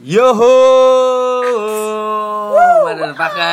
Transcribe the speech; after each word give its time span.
Yoho, 0.00 0.56
motherfucker, 2.88 3.52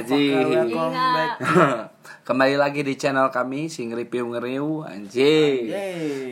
Haji. 0.00 0.24
Welcome 0.48 0.96
back. 0.96 1.30
Kembali 2.24 2.56
lagi 2.56 2.80
di 2.80 2.94
channel 2.94 3.28
kami 3.28 3.68
Sing 3.68 3.92
Review 3.92 4.32
Ngeriu 4.32 4.80
Anjing. 4.80 5.68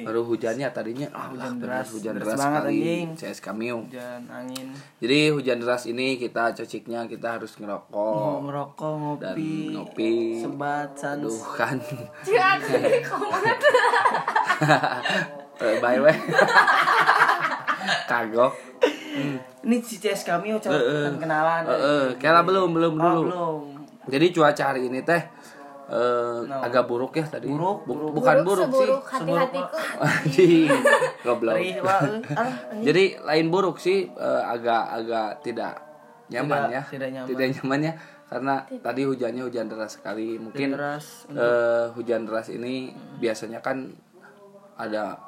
Baru 0.08 0.24
hujannya 0.24 0.72
tadinya 0.72 1.12
ah, 1.12 1.28
Hujan 1.28 1.60
deras. 1.60 1.92
hujan 1.92 2.16
Deras 2.16 2.24
deras, 2.24 2.38
banget, 2.38 2.60
sekali. 2.62 2.78
anjing. 2.78 3.06
CS 3.12 3.38
Kamiu. 3.42 3.78
Hujan 3.84 4.22
angin. 4.24 4.66
Jadi 4.96 5.18
hujan 5.28 5.58
deras 5.60 5.84
ini 5.84 6.16
kita 6.16 6.56
cociknya 6.56 7.04
kita 7.04 7.36
harus 7.36 7.52
Mau 7.58 7.60
ngerokok 7.60 8.40
ngerokok, 8.40 9.20
dan 9.20 9.34
ngopi, 9.36 9.52
ngopi. 9.76 10.12
sebat, 10.40 10.88
sans. 10.96 11.20
Aduh 11.20 11.40
kan. 11.52 11.76
Jangan. 12.24 12.72
Eh, 15.60 15.76
Bye 15.76 16.00
bye. 16.00 16.16
Kagok. 18.08 18.69
Ini 19.60 19.76
si 19.80 19.96
CS 19.96 20.24
kami 20.24 20.56
coba 20.56 20.72
Eh, 20.72 20.80
eh. 20.80 21.08
kenalan. 21.14 21.62
Eh, 21.64 21.76
eh, 21.76 22.04
kayaknya 22.16 22.42
belum 22.42 22.68
belum 22.72 22.94
Oh, 22.94 23.02
dulu. 23.02 23.20
belum. 23.28 23.60
Jadi 24.08 24.26
cuaca 24.30 24.62
hari 24.66 24.88
ini 24.88 25.00
teh 25.00 25.20
eh, 25.90 26.38
No. 26.40 26.56
agak 26.60 26.86
buruk 26.86 27.12
ya 27.12 27.26
tadi. 27.26 27.44
Buruk, 27.46 27.84
Bu- 27.84 27.92
buruk. 27.92 28.10
Bukan 28.16 28.36
buruk, 28.40 28.68
sih. 28.70 28.86
seburuk 28.88 29.02
hati-hatiku. 29.04 29.76
Goblok. 31.26 31.54
Eh. 31.56 31.76
Alah, 31.76 32.00
anjing. 32.72 32.82
Jadi 32.82 33.04
lain 33.20 33.46
buruk 33.48 33.76
sih 33.76 34.06
eh, 34.06 34.42
agak-agak 34.46 35.42
tidak 35.42 35.72
nyaman 36.28 36.56
Tidak- 36.62 36.70
ya. 36.70 36.82
tidak 36.88 37.08
nyaman. 37.10 37.28
Tidak 37.28 37.46
nyaman 37.52 37.80
ya 37.82 37.94
karena 38.30 38.54
tadi 38.78 39.02
hujannya 39.02 39.42
hujan 39.42 39.66
deras 39.66 39.92
sekali. 39.92 40.38
Mungkin 40.38 40.68
deras 40.72 41.26
eh, 41.28 41.90
hujan 41.92 42.22
deras 42.24 42.48
ini 42.48 42.88
biasanya 43.18 43.58
kan 43.58 43.90
ada 44.74 45.18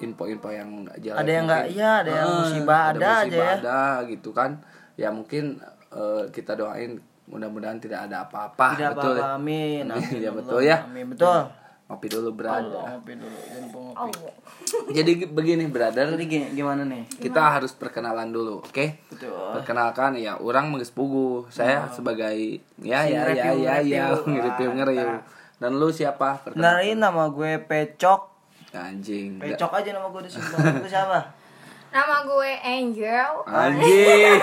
info-info 0.00 0.48
yang 0.48 0.68
nggak 0.82 0.98
jelas. 0.98 1.18
Ada 1.18 1.30
yang 1.30 1.44
nggak- 1.44 1.66
mungkin. 1.66 1.78
iya, 1.78 1.90
ada 1.96 2.10
yang 2.12 2.28
Eh, 2.28 2.38
musibah 2.38 2.82
ada 2.84 2.98
aja 2.98 3.12
musibah 3.20 3.38
ya. 3.38 3.54
Ada 3.54 3.78
gitu 4.06 4.30
kan. 4.30 4.50
Ya 4.94 5.08
mungkin 5.08 5.44
eh, 5.88 6.24
kita 6.28 6.52
doain 6.52 6.92
mudah-mudahan 7.24 7.76
tidak 7.76 8.06
ada 8.06 8.24
apa-apa. 8.24 8.66
Tidak 8.74 8.92
betul. 8.94 9.16
apa-apa, 9.16 9.36
amin. 9.36 9.84
amin. 9.86 10.10
Iya, 10.14 10.28
Allah. 10.28 10.32
betul 10.34 10.60
ya. 10.62 10.76
Amin, 10.82 11.06
betul. 11.08 11.40
Ngopi 11.84 12.06
dulu 12.06 12.28
berada. 12.32 12.80
Ngopi 12.94 13.12
dulu, 13.14 13.32
ngopi. 13.32 13.80
Allah. 13.94 14.32
Jadi 14.92 15.12
begini 15.24 15.64
brother, 15.66 16.12
Jadi 16.12 16.24
gini, 16.24 16.46
gimana 16.52 16.84
nih? 16.84 17.08
kita 17.16 17.40
harus 17.50 17.72
perkenalan 17.72 18.28
dulu, 18.28 18.60
oke? 18.60 18.86
Betul. 19.08 19.32
Perkenalkan 19.56 20.12
ya, 20.14 20.36
orang 20.36 20.68
mengges 20.68 20.88
pugu. 20.88 21.48
Saya 21.48 21.88
sebagai 21.88 22.36
ya 22.78 23.00
Si 23.02 23.08
ya 23.08 23.08
ya 23.08 23.20
review, 23.24 23.54
ya 23.58 23.74
ya 23.80 24.04
review. 24.12 24.12
nge-review 24.30 24.68
ngeriu. 24.74 25.10
Dan 25.56 25.70
lu 25.74 25.88
siapa? 25.88 26.38
Perkenalkan. 26.38 26.84
Kenalin 26.84 26.98
nama 26.98 27.24
gue 27.26 27.52
Pecok. 27.58 28.20
Anjing. 28.72 29.40
Pecok 29.40 29.72
aja 29.80 29.90
nama 29.96 30.12
gue 30.12 30.22
di 30.28 30.30
sini. 30.30 30.44
Lu 30.84 30.88
siapa? 30.88 31.18
Nama 31.88 32.16
gue 32.20 32.50
Angel. 32.60 33.32
Anjing. 33.48 34.40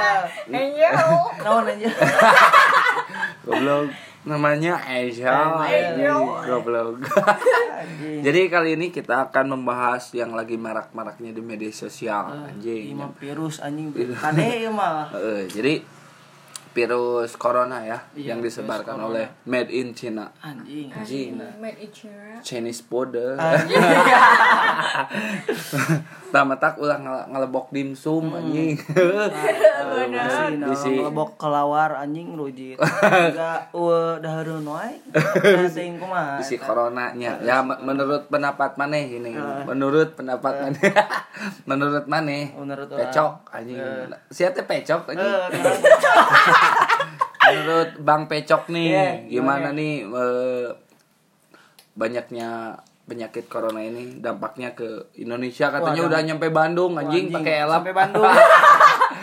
Angel. 0.64 1.08
Naon 1.44 1.66
aja. 1.68 1.90
Goblok. 3.44 3.92
Namanya 4.26 4.80
Aisyah. 4.80 5.60
Angel. 5.60 6.20
Goblok. 6.48 7.04
Jadi 8.00 8.40
kali 8.48 8.80
ini 8.80 8.88
kita 8.88 9.28
akan 9.28 9.60
membahas 9.60 10.08
yang 10.16 10.32
lagi 10.32 10.56
marak-maraknya 10.56 11.36
di 11.36 11.44
media 11.44 11.68
sosial. 11.68 12.48
Anjing. 12.48 12.96
Ini 12.96 13.04
virus 13.20 13.60
anjing. 13.60 13.92
Kade 13.92 14.64
ieu 14.64 14.72
mah. 14.72 15.12
Eh, 15.12 15.44
jadi 15.52 15.84
virus 16.76 17.32
corona 17.34 17.80
ya 17.80 17.96
Iya, 18.12 18.28
yang 18.30 18.44
disebarkan 18.44 19.00
corona. 19.00 19.08
oleh 19.08 19.26
Made 19.42 19.72
in 19.72 19.88
China. 19.90 20.28
Anjing. 20.38 20.92
Anjing. 20.92 21.40
Made 21.56 21.80
in 21.80 21.88
China. 21.90 22.36
Chinese 22.38 22.84
powder. 22.84 23.32
Tama 26.28 26.54
tak 26.56 26.76
ulah 26.76 26.98
ngele- 26.98 27.26
ngelebok 27.28 27.72
dimsum 27.72 28.28
anjing. 28.30 28.76
Bisi 29.86 30.44
Bisi. 30.58 30.90
ngelebok 30.98 31.38
kelawar 31.38 31.96
anjing 31.96 32.34
rujit. 32.34 32.76
Enggak 32.78 33.70
eueuh 33.70 34.18
dahareun 34.18 34.66
wae. 34.66 34.98
Teuing 35.40 36.00
kumaha. 36.00 36.40
Bisi 36.40 36.56
coronanya. 36.58 37.38
Ya 37.40 37.62
me- 37.62 37.78
menurut 37.80 38.26
pendapat 38.26 38.74
maneh 38.76 39.06
ini. 39.06 39.32
Menurut 39.64 40.16
pendapat 40.16 40.66
maneh. 40.66 40.82
menurut 41.70 42.04
maneh. 42.06 42.52
Menurut. 42.52 42.88
Pecok 42.90 43.46
anjing. 43.50 43.78
Siapa 44.30 44.66
pecok 44.66 45.12
anjing? 45.12 45.32
Menurut 47.46 47.90
Bang 48.02 48.26
Pecok 48.26 48.74
nih, 48.74 48.90
Iya, 48.90 49.06
gimana 49.38 49.70
nih 49.70 50.02
eh, 50.02 50.66
banyaknya 51.94 52.74
penyakit 53.06 53.46
corona 53.46 53.78
ini 53.78 54.18
dampaknya 54.18 54.74
ke 54.74 55.14
Indonesia 55.14 55.70
katanya 55.70 56.02
Wah, 56.02 56.10
udah 56.10 56.20
nyampe 56.26 56.50
Bandung 56.50 56.98
anjing 56.98 57.30
Anjing, 57.30 57.36
pakai 57.38 57.54
elap 57.62 57.86
sampai 57.86 57.94
Bandung. 57.94 58.26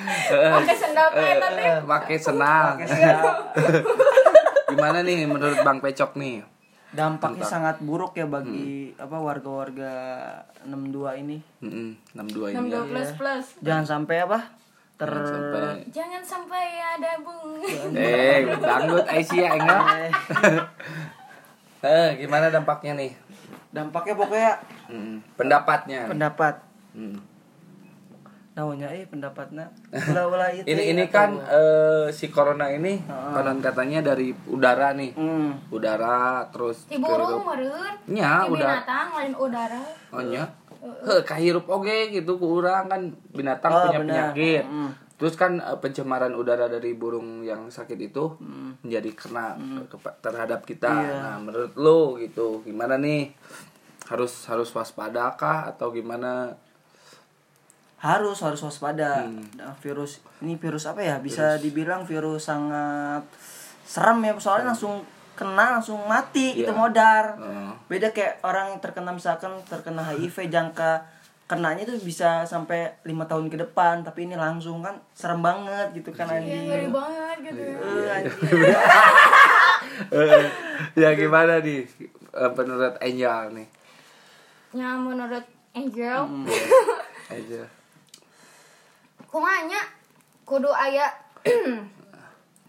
Pakai 0.03 0.75
sendal 0.75 1.07
peta 1.09 1.47
teh. 1.49 1.69
pakai 1.81 2.17
senal 2.17 2.63
Pakai 2.73 2.87
sendal. 2.87 3.23
gimana 4.69 4.97
nih 4.99 5.23
menurut 5.23 5.59
Bang 5.61 5.79
Pecok 5.79 6.15
nih 6.15 6.41
Dampaknya 6.89 7.41
sangat 7.41 7.77
buruk 7.79 8.13
ya 8.13 8.23
bagi 8.23 8.93
apa 8.93 9.17
warga-warga 9.17 9.93
62 10.61 10.93
ini. 11.19 11.37
Mm-mm, 11.59 11.97
62 12.13 12.53
ini 12.53 12.57
62 12.59 12.69
ya. 12.69 12.81
plus 12.85 13.09
plus. 13.13 13.45
Jangan 13.59 13.85
sampai 13.87 14.15
apa? 14.21 14.39
Ter 14.93 15.09
sampai 15.09 15.89
Jangan 15.89 16.21
sampai 16.21 16.63
ada 16.91 17.11
bunga. 17.17 17.65
eh 17.91 18.45
dangdut 18.45 19.05
Aisyah 19.07 19.51
enggak 19.55 19.83
eh 21.89 22.09
gimana 22.15 22.47
dampaknya 22.47 22.93
nih 22.95 23.11
dampaknya 23.69 24.13
pokoknya 24.15 24.53
Mm, 24.83 25.17
pendapatnya 25.33 26.05
pendapat 26.05 26.55
Mm. 26.93 27.17
Namanya 28.53 28.85
eh 28.87 29.03
pendapatnya. 29.03 29.65
Ulah-ulah 30.09 30.49
itu 30.51 30.65
ini 30.67 30.93
ini 30.93 31.03
kan 31.07 31.33
eh, 31.39 32.05
si 32.09 32.29
corona 32.29 32.67
ini 32.67 33.01
konon 33.05 33.57
katanya 33.59 34.05
dari 34.05 34.29
udara 34.45 34.93
nih. 34.93 35.11
Hmm. 35.11 35.57
udara 35.67 36.45
terus 36.47 36.85
Di 36.85 36.97
burung 36.97 37.41
meureun. 37.41 37.93
nya 38.07 38.45
udah. 38.45 38.77
binatang 38.79 39.07
lain 39.11 39.33
udara. 39.35 39.81
oh 40.09 40.21
nya? 40.23 40.45
Heh 40.79 41.21
kahirup 41.23 41.65
oge 41.65 42.11
gitu 42.11 42.37
ku 42.37 42.59
urang 42.59 42.85
kan 42.85 43.01
binatang 43.29 43.71
Oh, 43.71 43.81
punya 43.83 43.99
benar. 43.99 44.13
penyakit. 44.29 44.63
Mm. 44.63 44.91
terus 45.13 45.33
kan 45.33 45.55
eh, 45.55 45.77
pencemaran 45.79 46.33
udara 46.33 46.67
dari 46.67 46.91
burung 46.93 47.41
yang 47.41 47.67
sakit 47.67 47.95
itu 47.97 48.35
menjadi 48.83 49.09
kena 49.13 49.55
ke- 49.87 50.17
terhadap 50.19 50.61
kita. 50.63 50.91
Iya. 50.91 51.15
nah 51.17 51.37
menurut 51.39 51.73
lo 51.73 52.01
gitu 52.17 52.61
gimana 52.61 52.97
nih? 52.97 53.31
Harus 54.05 54.45
harus 54.45 54.67
waspada 54.69 55.31
kah? 55.33 55.65
Atau 55.65 55.89
gimana 55.89 56.53
harus 58.03 58.37
harus 58.37 58.59
waspada. 58.59 59.23
Hmm. 59.23 59.47
Nah, 59.55 59.71
virus 59.79 60.19
ini 60.37 60.59
virus 60.59 60.83
apa 60.85 60.99
ya? 60.99 61.15
Bisa 61.17 61.55
dibilang 61.55 62.03
virus 62.03 62.45
sangat 62.45 63.23
serem 63.83 64.19
ya 64.21 64.35
soalnya 64.37 64.69
langsung 64.69 64.99
kena 65.33 65.73
langsung 65.73 66.03
mati 66.03 66.53
Iya. 66.53 66.67
itu 66.67 66.71
modar. 66.71 67.33
Eh, 67.35 67.71
beda 67.87 68.11
kayak 68.11 68.43
orang 68.43 68.69
yang 68.69 68.79
terkena 68.79 69.09
misalkan 69.09 69.55
terkena 69.65 70.03
HIV 70.03 70.35
jangka 70.53 71.09
kenanya 71.43 71.83
itu 71.83 71.95
bisa 71.99 72.43
sampai 72.43 72.95
lima 73.03 73.23
tahun 73.23 73.47
ke 73.47 73.59
depan 73.59 73.99
tapi 74.01 74.25
ini 74.25 74.33
langsung 74.33 74.79
kan 74.79 74.95
serem 75.11 75.39
banget 75.39 75.91
gitu 75.93 76.11
kan 76.11 76.27
Iya, 76.27 76.39
anjing. 76.39 76.63
ngeri 76.65 76.87
banget 76.89 77.37
gitu. 77.45 77.61
Eh, 77.61 78.07
anjing. 78.09 78.61
eh, 80.13 80.43
ya 80.95 81.09
gimana 81.13 81.59
nih 81.59 81.83
eh, 82.31 82.51
menurut 82.51 82.95
Angel 82.97 83.41
nih? 83.53 83.67
Ya 84.73 84.89
menurut 84.97 85.45
Angel, 85.71 86.19
Hmm. 86.23 86.45
aja 87.27 87.63
kumanya 89.33 89.81
kudu 90.45 90.69
aya 90.69 91.09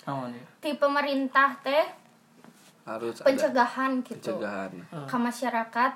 Naon 0.08 0.32
ya? 0.32 0.44
di 0.64 0.72
pemerintah 0.80 1.52
teh 1.60 1.84
harus 2.88 3.20
ada 3.20 3.24
pencegahan 3.28 4.00
gitu. 4.00 4.32
pencegahan. 4.32 4.72
Ke 5.04 5.16
masyarakat 5.16 5.92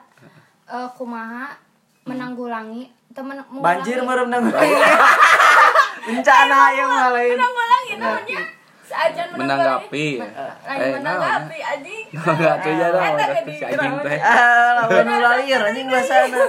eh, 0.69 0.89
kumaha 0.93 1.57
menanggulangi 2.05 2.93
temen 3.17 3.41
banjir 3.65 4.05
merem 4.05 4.28
nang 4.28 4.45
bencana 6.04 6.60
yang 6.77 6.92
lain. 7.13 7.37
menanggulangi 7.37 7.95
namanya 7.97 8.41
seajan 8.84 9.28
menanggapi. 9.37 10.09
Lain 10.21 10.81
eh 10.81 10.91
menanggapi 11.01 11.59
anjing. 11.65 12.04
menanggapi 12.13 12.71
ya 12.77 12.87
udah 12.92 13.09
jadi 13.16 13.53
si 13.57 13.65
anjing 13.65 13.95
teh. 14.04 14.19
ah 14.21 14.69
lawan 14.84 15.09
lalir 15.16 15.60
anjing 15.65 15.87
bahasana 15.89 16.45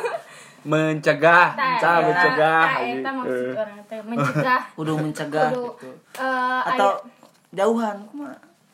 mencegah 0.61 1.47
eta- 1.53 2.01
mencegah 2.01 2.63
eta 2.81 3.09
maksud 3.11 3.45
Eh. 3.45 3.55
orang 3.55 3.79
teh 3.85 4.01
mencegah. 4.01 4.59
Kudu 4.77 4.93
mencegah 4.95 5.49
kudu 5.49 5.65
gitu. 5.75 5.89
eh, 6.17 6.59
atau 6.65 6.89
aya- 6.93 7.03
jauhan 7.51 7.97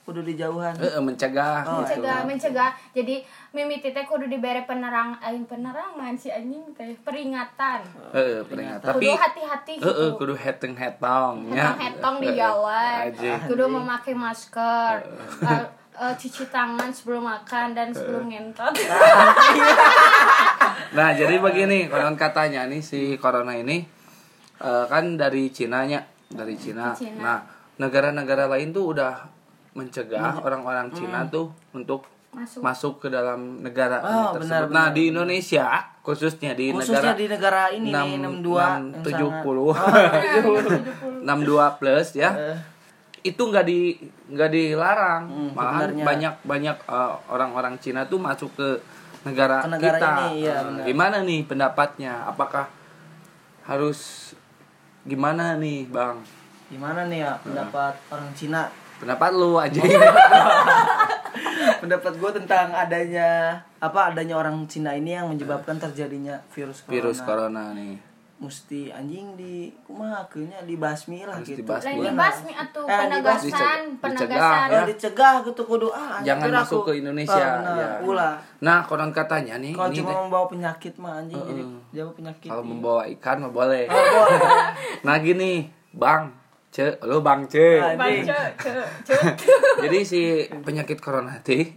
kudu 0.06 0.22
dijauhan 0.22 0.70
Eh, 0.76 1.02
mencegah 1.02 1.66
Oh, 1.66 1.82
gitu. 1.82 1.98
mencegah 1.98 2.18
mencegah. 2.24 2.70
Jadi 2.92 3.26
mimiti 3.52 3.90
teh 3.90 4.06
kudu 4.06 4.26
dibere 4.26 4.62
penerang 4.62 5.18
aing 5.20 5.46
penerangan 5.46 6.14
si 6.14 6.30
anjing 6.30 6.62
teh 6.74 6.94
peringatan. 7.02 7.82
Eh, 8.14 8.46
peringatan. 8.46 8.86
Tapi 8.86 9.02
kudu 9.04 9.18
hati-hati 9.18 9.72
eh, 9.72 9.81
eh, 9.81 9.81
gitu. 9.81 10.06
kudu 10.16 10.34
heteng 10.36 10.74
hetong 10.74 11.50
ya. 11.50 11.74
Hetong 11.74 12.16
di 12.20 12.30
jalan 12.31 13.10
kudu 13.46 13.66
memakai 13.68 14.14
masker 14.14 15.02
eh, 15.95 16.03
eh, 16.03 16.13
cuci 16.13 16.44
tangan 16.47 16.92
sebelum 16.92 17.24
makan 17.24 17.71
dan 17.71 17.89
sebelum 17.89 18.27
ngentot. 18.27 18.74
Nah, 20.95 21.12
jadi 21.12 21.39
begini, 21.39 21.88
konon 21.88 22.15
katanya 22.15 22.68
nih 22.68 22.80
si 22.80 23.15
corona 23.15 23.51
ini 23.51 23.83
eh, 24.57 24.86
kan 24.86 25.15
dari 25.15 25.51
Cina 25.51 25.83
nya 25.83 26.00
dari 26.27 26.56
Cina. 26.56 26.95
Cina. 26.95 27.19
Nah, 27.19 27.39
negara-negara 27.77 28.47
lain 28.47 28.71
tuh 28.71 28.95
udah 28.95 29.27
mencegah 29.74 30.39
orang-orang 30.39 30.88
Cina 30.92 31.27
tuh 31.27 31.51
untuk 31.71 32.07
Masuk. 32.31 32.59
masuk 32.59 32.94
ke 33.00 33.07
dalam 33.07 33.59
negara 33.59 34.00
Oh, 34.00 34.07
ini 34.07 34.39
tersebut. 34.39 34.39
benar, 34.44 34.62
nah, 34.62 34.68
benar, 34.68 34.88
di 34.92 35.03
Indonesia 35.07 35.65
khususnya 36.00 36.51
di 36.51 36.71
Khususnya 36.71 37.00
negara 37.01 37.15
di 37.15 37.25
negara 37.27 37.62
ini 37.71 37.88
nih 37.92 38.07
62 38.44 39.03
tujuh 39.03 39.30
yang 39.31 39.44
puluh. 39.44 39.71
Sangat- 39.75 41.24
enam 41.24 41.39
dua 41.42 41.75
plus 41.75 42.12
ya. 42.13 42.31
Eh, 42.31 42.57
itu 43.25 43.42
nggak 43.42 43.66
di 43.66 43.98
nggak 44.27 44.50
dilarang 44.50 45.24
Hmm, 45.25 45.50
malahan 45.51 45.89
sebenarnya. 45.89 46.06
banyak 46.06 46.33
banyak 46.44 46.77
uh, 46.86 47.18
orang-orang 47.27 47.74
Cina 47.77 48.06
tuh 48.06 48.18
masuk 48.18 48.54
ke 48.54 48.69
negara, 49.24 49.60
Ke 49.60 49.69
negara 49.72 49.98
kita 49.98 50.10
ini, 50.27 50.30
iya, 50.39 50.56
Uh, 50.56 50.66
benar. 50.69 50.86
gimana 50.86 51.18
nih 51.22 51.42
pendapatnya 51.44 52.13
apakah 52.24 52.69
harus 53.63 54.31
gimana 55.04 55.56
nih 55.56 55.86
bang 55.88 56.22
Gimana 56.66 57.06
nih 57.06 57.19
ya 57.19 57.33
pendapat 57.39 57.94
orang 58.10 58.30
Cina? 58.31 58.69
pendapat 58.95 59.30
lu 59.31 59.54
aja 59.56 59.81
pendapat 61.81 62.13
gue 62.16 62.31
tentang 62.33 62.71
adanya 62.71 63.28
apa 63.78 64.10
adanya 64.10 64.36
orang 64.36 64.63
Cina 64.66 64.94
ini 64.94 65.13
yang 65.13 65.28
menyebabkan 65.28 65.75
terjadinya 65.75 66.39
virus 66.50 66.81
corona. 66.81 66.94
virus 66.94 67.19
corona 67.19 67.63
nih 67.71 68.00
Mesti 68.36 68.92
anjing 68.92 69.34
di 69.34 69.54
kumaha 69.82 70.20
akhirnya 70.22 70.60
dibasmi 70.62 71.24
lah 71.24 71.40
Harus 71.40 71.48
gitu. 71.48 71.64
dibasmi. 71.64 71.88
Lain 71.90 72.12
dibasmi 72.12 72.52
atuh 72.52 72.84
Eh, 72.84 73.00
penegasan, 73.00 73.40
Dicegah. 73.42 73.80
penegasan. 73.98 74.68
Ya, 74.68 74.82
dicegah 74.86 75.36
gitu 75.42 75.62
kudu 75.64 75.88
ah 75.88 76.20
anjing, 76.20 76.28
jangan 76.28 76.50
masuk 76.54 76.76
aku- 76.78 76.86
ke 76.86 77.00
Indonesia 77.00 77.32
Ah, 77.40 77.64
benar, 77.64 78.04
ya. 78.04 78.30
nah 78.60 78.80
konon 78.82 79.10
katanya 79.10 79.56
nih 79.58 79.72
Kalau 79.72 79.88
ini 79.88 79.98
cuma 79.98 80.10
teh, 80.10 80.18
membawa 80.20 80.46
penyakit 80.46 80.94
mah 80.98 81.14
anjing 81.18 81.40
jadi 81.40 81.64
Heeh. 81.64 81.80
jauh 81.94 82.14
penyakit. 82.14 82.48
kalau 82.50 82.60
iya. 82.60 82.70
membawa 82.70 83.02
ikan 83.10 83.38
mah 83.40 83.54
boleh 83.54 83.84
Oh, 83.86 83.96
boleh. 83.96 84.40
nah 85.08 85.16
gini 85.18 85.52
bang 85.92 86.24
ce 86.70 86.86
lu 87.02 87.18
bang 87.22 87.42
ce 87.46 87.66
Baca, 87.80 88.04
Anjing. 88.04 88.28
ce, 88.60 88.72
ce. 89.06 89.16
jadi 89.88 89.98
si 90.02 90.22
penyakit 90.60 91.00
corona 91.00 91.40
teh 91.40 91.72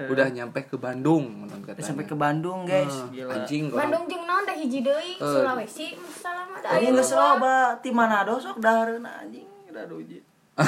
udah 0.00 0.26
nyampe 0.32 0.64
ke 0.64 0.76
Bandung 0.80 1.44
konon 1.44 1.60
katanya. 1.60 1.84
sampai 1.84 2.04
ke 2.08 2.16
Bandung 2.16 2.64
guys. 2.64 2.96
Eh, 3.12 3.20
gila. 3.20 3.32
anjing 3.36 3.64
orang 3.68 3.92
Bandung 3.92 4.04
jeung 4.08 4.24
naon 4.24 4.42
teh 4.48 4.56
hiji 4.56 4.80
deui? 4.80 5.12
Eh. 5.20 5.20
Sulawesi 5.20 5.86
masalah 6.00 6.44
mah 6.48 6.58
da 6.64 6.68
ini 6.80 6.88
aya 6.88 6.96
geus 6.96 7.12
loba 7.12 7.56
ti 7.84 7.90
Manado 7.92 8.34
sok 8.40 8.56
dahareuna 8.58 9.10
anjing. 9.20 9.46
Da 9.72 9.84
rujuk. 9.88 10.24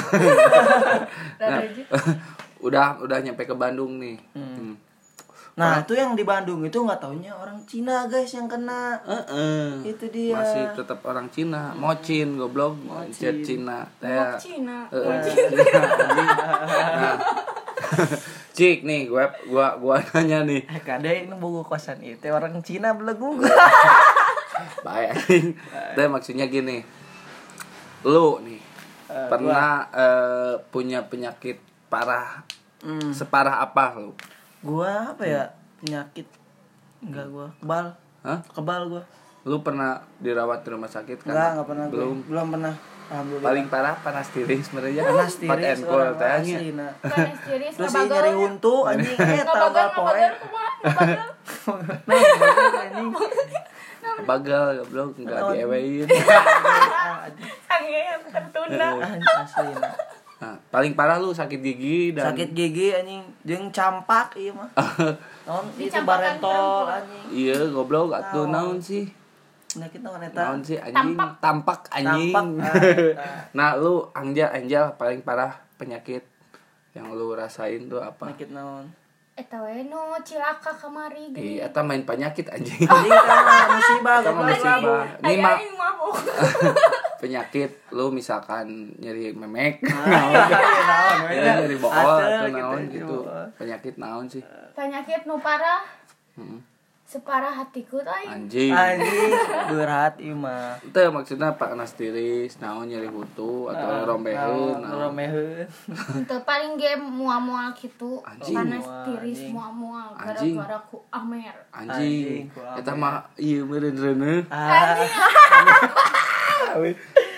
udah 2.65 2.97
udah 3.01 3.17
nyampe 3.21 3.43
ke 3.45 3.55
Bandung 3.57 3.97
nih. 4.01 4.17
Hmm. 4.33 4.77
nah 5.55 5.79
itu 5.79 5.95
yang 5.95 6.19
di 6.19 6.27
Bandung 6.27 6.67
itu 6.67 6.83
nggak 6.83 6.99
taunya 6.99 7.31
orang 7.31 7.63
Cina 7.63 8.11
guys 8.11 8.35
yang 8.35 8.43
kena. 8.43 8.99
Heeh. 9.07 9.87
itu 9.87 10.05
dia. 10.11 10.35
Masih 10.35 10.67
tetap 10.75 10.99
orang 11.07 11.31
Cina. 11.31 11.71
Mocin 11.79 12.35
goblok. 12.35 12.75
Jet 13.15 13.39
Cina 13.39 13.87
teh. 14.03 14.11
Mau 14.11 14.35
Cina. 14.35 14.77
Heeh, 14.91 15.15
Cina. 15.23 15.79
Nah. 16.95 17.17
Cik 18.55 18.87
nih 18.87 19.11
gua 19.11 19.35
gua 19.51 19.75
gua 19.75 19.99
nanya 20.15 20.47
nih. 20.47 20.63
Eh 20.65 20.81
kade 20.81 21.27
ini 21.27 21.35
buku 21.35 21.67
kosan 21.67 21.99
itu 21.99 22.31
orang 22.31 22.63
Cina 22.63 22.95
belegu 22.95 23.35
baik 24.87 25.11
anjing. 25.11 25.59
Teh 25.99 26.07
maksudnya 26.07 26.47
gini 26.47 26.79
lu 28.05 28.37
nih 28.45 28.75
Eh, 29.05 29.29
pernah 29.29 29.85
eh, 29.93 30.53
punya 30.73 31.05
penyakit 31.05 31.61
parah 31.93 32.41
hmm. 32.81 33.13
separah 33.13 33.61
apa 33.61 33.93
lu? 34.01 34.17
Gua 34.65 35.13
apa 35.13 35.23
ya? 35.29 35.53
Penyakit 35.77 36.25
enggak 37.05 37.29
gua 37.29 37.47
kebal. 37.61 37.85
Hah? 38.25 38.39
kebal 38.57 38.81
gua. 38.89 39.03
Lu 39.45 39.61
pernah 39.61 40.01
dirawat 40.17 40.65
di 40.65 40.69
rumah 40.73 40.89
sakit 40.89 41.21
kan? 41.21 41.37
Enggak 41.37 41.49
enggak 41.53 41.67
pernah 41.69 41.85
gua. 41.85 41.93
belum. 41.93 42.15
Belum 42.25 42.47
pernah 42.49 42.73
paling 43.41 43.65
parah 43.69 43.95
panas 44.01 44.27
tiris 44.33 44.69
sebenarnya. 44.69 45.05
Panas 45.05 45.37
Hot 45.37 45.59
and 45.61 45.61
tiris 45.61 45.79
cold 45.85 46.17
asli 46.21 46.67
nah. 46.73 46.91
Panas 46.99 47.39
tiris 47.45 47.73
terus 47.77 47.93
nyeri 47.93 48.33
untu 48.33 48.75
anjing. 48.85 49.17
Eh 49.17 49.41
Ngabagel, 49.45 49.53
tanggal 49.53 49.87
poe 49.93 50.25
bagal 54.25 54.65
goblok. 54.81 55.17
Enggak 55.19 55.39
diewein. 55.53 56.07
Sangean 57.67 58.19
tertunda. 58.33 58.89
Nah. 60.35 60.59
paling 60.67 60.93
parah 60.99 61.15
lu 61.15 61.31
sakit 61.31 61.63
gigi 61.63 62.11
dan 62.11 62.33
sakit 62.33 62.49
gigi 62.51 62.91
anjing. 62.91 63.23
Jeung 63.45 63.71
campak 63.71 64.35
iya 64.35 64.51
mah. 64.51 64.69
Non 65.47 65.65
itu 65.77 65.99
barentol 66.01 66.89
anjing. 66.89 67.25
Iya 67.31 67.57
goblok. 67.71 68.13
Atuh 68.13 68.49
Naon. 68.49 68.77
naon 68.77 68.79
sih 68.81 69.24
penyakit 69.75 70.01
naon 70.01 70.21
eta 70.23 70.39
naon 70.39 70.59
sih 70.63 70.77
anjing 70.79 71.15
tampak, 71.43 71.81
anjing 71.91 72.31
Tampak, 72.31 72.45
ah, 72.63 73.43
nah 73.57 73.69
lu 73.75 74.07
Angel 74.15 74.47
Angel 74.49 74.95
paling 74.95 75.19
parah 75.21 75.51
penyakit 75.75 76.23
yang 76.95 77.11
lu 77.11 77.35
rasain 77.35 77.91
tuh 77.91 77.99
apa 77.99 78.31
penyakit 78.31 78.55
naon 78.55 78.87
Eta 79.35 79.59
we 79.59 79.83
nu 79.83 80.15
cilaka 80.23 80.71
kamari 80.79 81.27
gini. 81.35 81.59
Iya, 81.59 81.67
eta 81.67 81.83
main 81.83 82.07
penyakit 82.07 82.47
anjing. 82.47 82.87
anjing 82.87 83.11
kan 83.11 83.67
musibah 83.67 84.23
Eta 84.23 84.31
goblok 84.31 84.47
musibah. 84.47 85.03
Ini 85.27 85.35
mah 85.43 85.57
penyakit 87.21 87.71
lu 87.91 88.15
misalkan 88.15 88.95
nyeri 88.95 89.35
memek, 89.35 89.83
Ah, 89.91 90.07
iya, 90.07 90.39
naon 90.87 91.17
we. 91.27 91.31
ya, 91.35 91.53
nyeri 91.67 91.77
bokol 91.83 92.15
atau 92.15 92.47
gitu, 92.47 92.55
naon 92.55 92.81
gitu. 92.87 93.17
Penyakit 93.59 93.93
naon 93.99 94.25
sih? 94.31 94.43
Penyakit 94.71 95.27
nu 95.27 95.35
parah 95.43 95.83
Hmm. 96.39 96.59
Separah 97.05 97.53
hatiku 97.53 98.01
teh 98.01 98.09
aing. 98.09 98.49
Anjing. 98.49 98.71
anjing 98.73 99.31
berat 99.69 100.17
ieu 100.17 100.33
mah 100.33 100.81
Itu 100.81 100.99
maksudnya 101.13 101.53
panas 101.53 101.93
tiris, 101.93 102.57
naon 102.57 102.89
nyeri 102.89 103.13
kutu 103.13 103.69
atau 103.69 104.09
rombeheun, 104.09 104.81
naon. 104.81 105.13
Teu 106.25 106.41
paling 106.41 106.81
ge 106.81 106.97
mual-mual 106.97 107.77
kitu. 107.77 108.25
Anjing. 108.25 108.57
Panas 108.57 108.81
Mual, 108.81 109.05
tiris 109.05 109.41
mual-mual 109.53 110.07
gara-gara 110.17 110.77
ku 110.89 111.05
Amer. 111.13 111.53
Anjing. 111.69 112.49
Eta 112.73 112.97
mah 112.97 113.29
meureun 113.37 113.95
reuneuh. 113.95 114.41
ah 114.49 114.97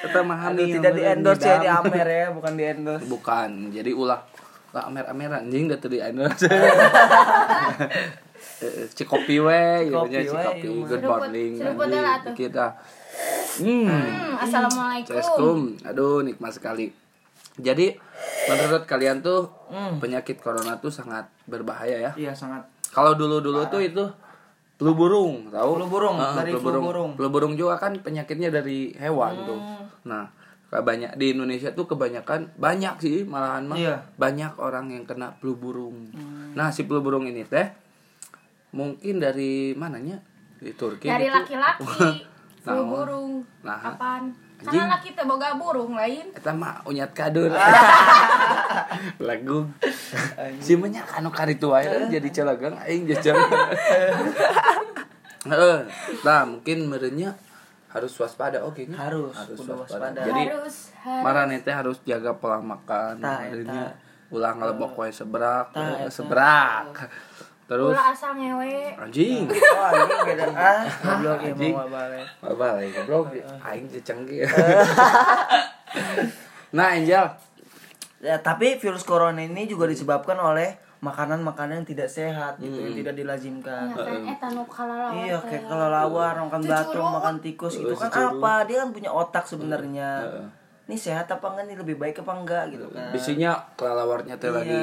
Eta 0.07 0.19
mah 0.23 0.37
hamil. 0.47 0.79
tidak 0.79 0.95
di 0.95 1.03
endorse 1.03 1.43
ya 1.43 1.59
di 1.59 1.67
Amer 1.67 2.07
ya 2.07 2.25
bukan 2.31 2.55
di 2.55 2.63
endorse 2.63 3.05
Bukan. 3.05 3.75
Jadi 3.75 3.91
ulah 3.91 4.23
lah 4.75 4.83
amer-amer 4.91 5.31
anjing 5.31 5.71
udah 5.71 5.79
tadi 5.79 5.97
endorse. 6.03 6.47
Eh, 8.57 8.85
Cikopi 8.89 9.37
we, 9.37 9.61
gitu 9.85 9.93
Cikopi 9.93 10.09
nya 10.09 10.19
we, 10.19 10.27
Cikopi. 10.27 10.67
iya, 10.67 10.85
Good 10.87 11.03
morning. 11.03 11.51
tuh. 12.23 12.33
Kita. 12.33 12.65
Hmm. 13.57 13.85
Hmm, 13.85 14.33
assalamualaikum. 14.37 15.13
Assalamualaikum. 15.13 15.61
Aduh, 15.83 16.21
nikmat 16.21 16.51
sekali. 16.51 16.93
Jadi, 17.57 17.97
menurut 18.47 18.85
kalian 18.85 19.19
tuh 19.19 19.49
Hmm. 19.67 19.97
penyakit 19.97 20.37
corona 20.37 20.77
tuh 20.77 20.89
sangat 20.89 21.25
berbahaya 21.43 21.97
ya? 21.99 22.11
iya 22.15 22.31
sangat 22.31 22.63
Kalau 22.87 23.13
dulu-dulu 23.13 23.65
tuh 23.67 23.77
itu 23.79 24.03
flu 24.75 24.93
burung, 24.93 25.49
tahu? 25.49 25.71
Flu 25.75 25.85
burung, 25.87 26.15
Ah, 26.15 26.33
dari 26.35 26.49
flu 26.51 26.61
flu 26.61 26.69
burung. 26.71 26.85
burung. 26.85 27.11
Flu 27.13 27.27
burung 27.27 27.53
juga 27.53 27.75
kan 27.75 27.93
penyakitnya 27.95 28.49
dari 28.49 28.93
hewan 28.95 29.33
tuh. 29.43 29.57
Hmm. 29.57 29.85
Nah, 30.03 30.23
kayak 30.67 30.83
banyak 30.83 31.11
di 31.13 31.31
Indonesia 31.31 31.69
tuh 31.71 31.85
kebanyakan 31.85 32.53
banyak 32.55 32.95
sih 32.99 33.17
malahan 33.23 33.65
mah 33.65 33.75
Iya. 33.75 33.95
banyak 34.15 34.53
orang 34.55 34.89
yang 34.89 35.03
kena 35.03 35.33
flu 35.33 35.53
burung. 35.53 36.09
Nah, 36.53 36.69
si 36.69 36.83
flu 36.83 36.99
burung 36.99 37.25
ini 37.25 37.41
teh 37.43 37.67
mungkin 38.71 39.21
dari 39.21 39.75
mananya? 39.77 40.17
Di 40.57 40.73
Turki 40.73 41.05
Dari 41.05 41.29
gitu. 41.29 41.37
laki-laki. 41.37 42.25
Flu 42.65 42.81
Naon? 42.83 42.89
burung. 42.89 43.31
Nah. 43.63 43.79
Kapan? 43.79 44.23
Anjing. 44.57 44.73
Karena 44.73 44.97
laki 44.97 45.13
teh 45.13 45.21
boga 45.21 45.53
burung 45.53 45.93
lain. 45.93 46.33
Eta 46.33 46.49
mah 46.49 46.81
unyat 46.89 47.13
kadur. 47.13 47.53
Lagu. 49.27 49.67
Si 50.65 50.73
banyak 50.77 51.05
anu 51.17 51.29
karitu 51.29 51.69
wae 51.73 52.09
jadi 52.09 52.29
celagang 52.33 52.73
aing 52.81 53.05
jajan. 53.05 53.37
Heeh. 55.51 55.77
Nah, 56.25 56.41
mungkin 56.45 56.89
merenya 56.89 57.37
harus 57.93 58.13
waspada 58.17 58.65
oke 58.65 58.85
nya. 58.89 58.97
Harus, 58.97 59.33
harus 59.33 59.61
waspada. 59.61 60.13
waspada. 60.13 60.21
Jadi 60.25 60.41
harus 60.49 60.75
harus 61.05 61.23
marane 61.23 61.57
teh 61.61 61.73
harus 61.73 61.97
jaga 62.01 62.33
pola 62.33 62.57
makan. 62.57 63.21
Merenya 63.21 63.93
eta. 63.93 64.33
ulah 64.33 64.57
ngalebok 64.57 64.97
wae 64.97 65.13
eta. 65.13 66.09
sebrak. 66.09 66.89
Terus 67.67 67.91
ulah 67.91 68.07
asal 68.09 68.31
ngewe. 68.33 68.95
anjing. 68.95 69.43
oh 69.43 69.85
anjing 69.85 70.19
beda 70.23 70.43
ah 70.49 70.87
goblok 70.87 71.39
ya 71.41 71.51
Anjing. 71.51 71.73
mau 71.73 71.83
balik 71.85 72.25
Balik 72.39 72.91
goblok 72.97 73.25
aing 73.61 73.85
canggih. 74.01 74.47
Nah, 76.69 76.91
Angel, 76.91 77.23
ya 78.19 78.35
tapi 78.37 78.75
virus 78.75 79.01
corona 79.01 79.39
ini 79.39 79.63
juga 79.65 79.87
disebabkan 79.87 80.35
oleh 80.35 80.75
makanan-makanan 80.97 81.79
yang 81.79 81.87
tidak 81.87 82.09
sehat 82.09 82.57
gitu 82.57 82.73
yang 82.75 82.91
tidak 82.93 83.13
dilazimkan 83.15 83.87
Ya 83.87 83.95
kan. 83.95 84.19
Iya 85.15 85.37
kayak 85.39 85.63
kelelawar, 85.63 86.33
makan 86.37 86.61
belatung, 86.61 87.07
makan 87.07 87.35
tikus 87.37 87.77
gitu 87.77 87.87
Eh, 87.87 87.95
kan 87.95 88.09
cucuru. 88.09 88.41
apa? 88.41 88.53
Dia 88.65 88.77
kan 88.81 88.89
punya 88.91 89.09
otak 89.09 89.45
sebenarnya. 89.45 90.09
Heeh. 90.25 90.47
Ini 90.87 90.95
sehat 90.97 91.27
apa 91.29 91.45
enggak 91.45 91.65
nih 91.67 91.77
lebih 91.77 91.95
baik 91.95 92.19
apa 92.19 92.31
enggak 92.33 92.63
gitu 92.69 92.87
kan. 92.89 93.11
bisinya 93.11 93.51
kelalawarnya 93.75 94.35
teh 94.35 94.49
lagi 94.49 94.79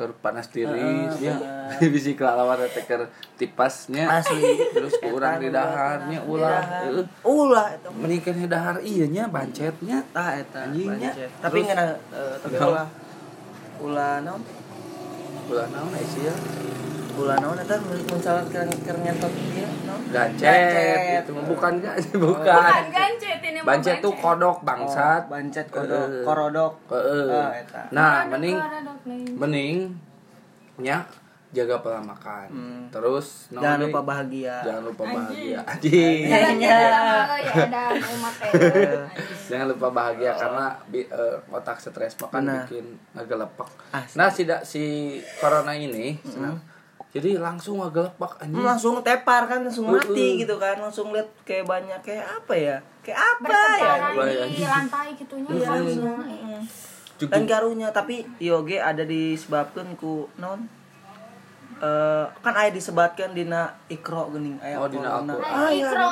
Keur 0.00 0.16
panas 0.16 0.48
tiris 0.48 1.20
ya 1.28 1.36
bisi 1.76 2.16
kelalawan 2.16 2.64
teh 2.72 2.88
keur 2.88 3.12
tipasnya. 3.36 4.08
Asli. 4.08 4.56
terus 4.72 4.96
kurang 4.96 5.44
di 5.44 5.52
daharnya 5.52 6.24
ulah. 6.24 6.88
ulah 7.20 7.68
eta 7.76 7.92
meningkan 7.92 8.32
di 8.32 8.48
dahar 8.48 8.80
iya 8.80 9.04
nya 9.04 9.28
bancetnya 9.28 10.00
tah 10.08 10.40
eta 10.40 10.72
Anjingnya. 10.72 11.12
tapi 11.44 11.68
ngena 11.68 12.00
eh, 12.16 12.34
tapi 12.40 12.56
ulah. 12.56 12.88
Ulah 13.84 14.24
naon? 14.24 14.40
Ulah 15.52 15.68
naon 15.68 15.92
sih 16.08 16.24
ya 16.24 16.32
ulah 17.16 17.36
naon 17.38 17.56
eta 17.56 17.76
mun 17.80 18.18
salah 18.18 18.44
keur 18.46 18.66
keur 18.82 18.96
nyentot 19.00 19.30
ieu 19.30 19.68
naon 19.86 20.00
gancet 20.10 21.22
itu 21.22 21.30
mah 21.32 21.44
bukan 21.46 21.72
gancet 21.78 22.14
bukan. 22.16 22.46
Bukan 22.46 22.84
gancet 22.90 23.38
ini 23.40 23.58
bancet 23.62 23.96
tuh 23.98 24.14
kodok 24.14 24.58
bangsat. 24.62 25.22
Oh, 25.26 25.30
bancet 25.30 25.66
kodok 25.68 26.06
Heeh. 26.06 26.22
korodok. 26.22 26.72
Heeh. 26.90 27.26
Ah, 27.30 27.50
eta. 27.54 27.80
nah 27.90 28.14
mending 28.26 28.56
mending 29.34 29.76
nya 30.78 31.02
jaga 31.50 31.82
pola 31.82 31.98
makan. 31.98 32.46
Hmm. 32.46 32.82
terus 32.94 33.50
jangan 33.50 33.82
lupa 33.82 34.00
bahagia. 34.00 34.56
Jangan 34.62 34.82
lupa 34.86 35.02
bahagia. 35.04 35.58
Anjing. 35.66 36.20
ya 36.30 36.38
eh. 36.38 36.54
jangan 39.50 39.66
lupa 39.66 39.88
bahagia. 39.90 40.30
Karena 40.32 40.66
bi- 40.86 41.06
eh, 41.06 41.36
otak 41.50 41.78
stres 41.78 42.14
makan 42.16 42.46
Benar. 42.46 42.64
bikin 42.64 42.86
ngegelepak 43.12 43.68
Asli. 43.90 44.14
nah 44.14 44.28
si 44.30 44.42
da- 44.46 44.62
si 44.62 44.82
corona 45.38 45.74
ini 45.74 46.14
senang. 46.22 46.56
Jadi 47.10 47.36
langsung 47.36 47.78
ngegelepak 47.78 48.38
anjing 48.38 48.54
Hmm, 48.56 48.66
langsung 48.66 48.94
tepar 49.00 49.44
kan 49.44 49.60
langsung 49.60 49.86
mati 49.88 50.14
Heeh. 50.14 50.40
gitu 50.40 50.54
kan 50.56 50.76
langsung 50.76 51.10
lihat 51.10 51.26
kayak 51.42 51.64
banyak 51.64 51.98
kayak 52.00 52.22
apa 52.24 52.54
ya 52.54 52.76
kayak 53.00 53.18
apa 53.18 53.50
ya 53.76 53.94
ya? 54.28 54.44
di 54.46 54.62
lantai 54.62 55.08
gitunya 55.14 55.50
Iya, 55.50 55.66
langsung. 55.68 56.18
Mm. 56.20 56.62
Juk, 57.16 57.28
dan 57.28 57.42
karunya 57.44 57.88
tapi 57.90 58.22
yoge 58.38 58.78
ada 58.78 59.02
disebabkan 59.02 59.92
ku 59.94 60.30
non 60.36 60.64
eh 61.76 62.24
kan 62.38 62.54
aya 62.54 62.70
disebatkan 62.70 63.32
dina 63.32 63.72
ikro 63.88 64.28
gening 64.30 64.60
aya 64.60 64.76
Oh, 64.76 64.86
dina 64.86 65.16
corona. 65.16 65.32
Nah, 65.32 65.40
Ah, 65.40 65.70
iya, 65.70 65.88
ikro. 65.88 66.08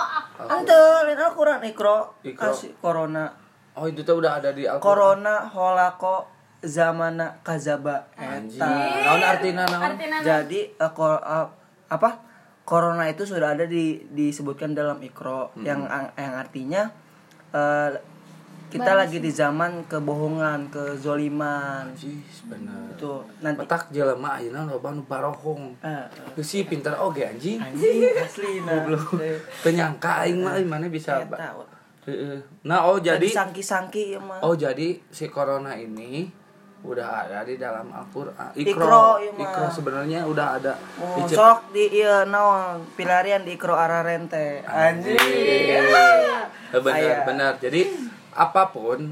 Ante, 0.49 0.77
lain 1.05 1.19
Al-Qur'an 1.19 1.61
ikro. 1.63 1.97
Iqra. 2.23 2.49
Asli, 2.49 2.73
corona. 2.75 3.25
oh 3.73 3.87
itu 3.87 4.01
tuh 4.01 4.19
udah 4.19 4.33
ada 4.35 4.51
di 4.51 4.65
Al-Qur'an 4.65 4.83
Corona 4.83 5.35
holako 5.47 6.27
zamana 6.61 7.39
kazaba. 7.41 8.07
Eta. 8.13 8.67
naon 9.05 9.23
artina 9.23 9.63
naon 9.65 9.83
Artinya 9.95 10.19
Jadi 10.21 10.61
eh, 10.71 10.93
ko- 10.93 11.19
eh, 11.19 11.49
apa? 11.89 12.11
Corona 12.63 13.09
itu 13.09 13.25
sudah 13.25 13.57
ada 13.57 13.65
di 13.65 13.97
disebutkan 14.07 14.77
dalam 14.77 15.01
ikro 15.01 15.57
yang 15.59 15.89
yang 16.15 16.35
artinya 16.35 16.85
eh, 17.49 17.91
kita 18.69 18.93
lagi 18.93 19.17
di 19.17 19.33
zaman 19.33 19.89
kebohongan, 19.89 20.69
kezoliman. 20.69 21.89
bener 22.45 22.93
Itu 22.93 23.25
nanti 23.41 23.65
petak 23.65 23.89
jelema 23.89 24.37
ayeuna 24.37 24.69
loba 24.69 24.93
nu 24.93 25.01
barohong 25.03 25.73
eh, 25.81 26.05
Geus 26.37 26.45
sih 26.45 26.69
pinter 26.69 26.93
oge 26.95 27.25
anjing 27.25 27.57
anjing 27.57 28.05
asli 28.13 28.61
nah. 28.61 28.85
Eh, 29.17 29.41
penyangka 29.65 30.29
aing 30.29 30.45
mah 30.45 30.61
mana 30.61 30.93
bisa 30.93 31.25
ba- 31.25 31.41
eta. 31.41 31.57
Heeh. 32.05 32.41
nah 32.65 32.85
oh 32.85 32.97
Jadi 32.97 33.25
jadi 33.25 33.29
sangki-sangki 33.31 34.17
ya 34.17 34.21
mah. 34.21 34.41
oh 34.41 34.53
jadi 34.53 34.97
si 35.09 35.29
corona 35.29 35.73
ini 35.73 36.29
udah 36.87 37.27
ada 37.27 37.43
di 37.43 37.59
dalam 37.59 37.91
Al-Qur'an. 37.91 38.55
Ikro, 38.55 38.79
Ikro 38.79 39.07
iya. 39.19 39.33
Ikro 39.35 39.67
sebenarnya 39.71 40.21
udah 40.31 40.47
ada. 40.63 40.73
Oh, 41.03 41.27
sok 41.27 41.75
di 41.75 41.91
iya 41.91 42.23
naon 42.23 42.87
pilarian 42.95 43.43
di 43.43 43.59
ikro 43.59 43.75
ararente. 43.75 44.63
Anjing. 44.63 45.19
Eh, 45.19 46.81
benar 46.81 47.27
benar. 47.27 47.53
Jadi 47.59 47.83
apa 48.39 48.71
pun 48.71 49.11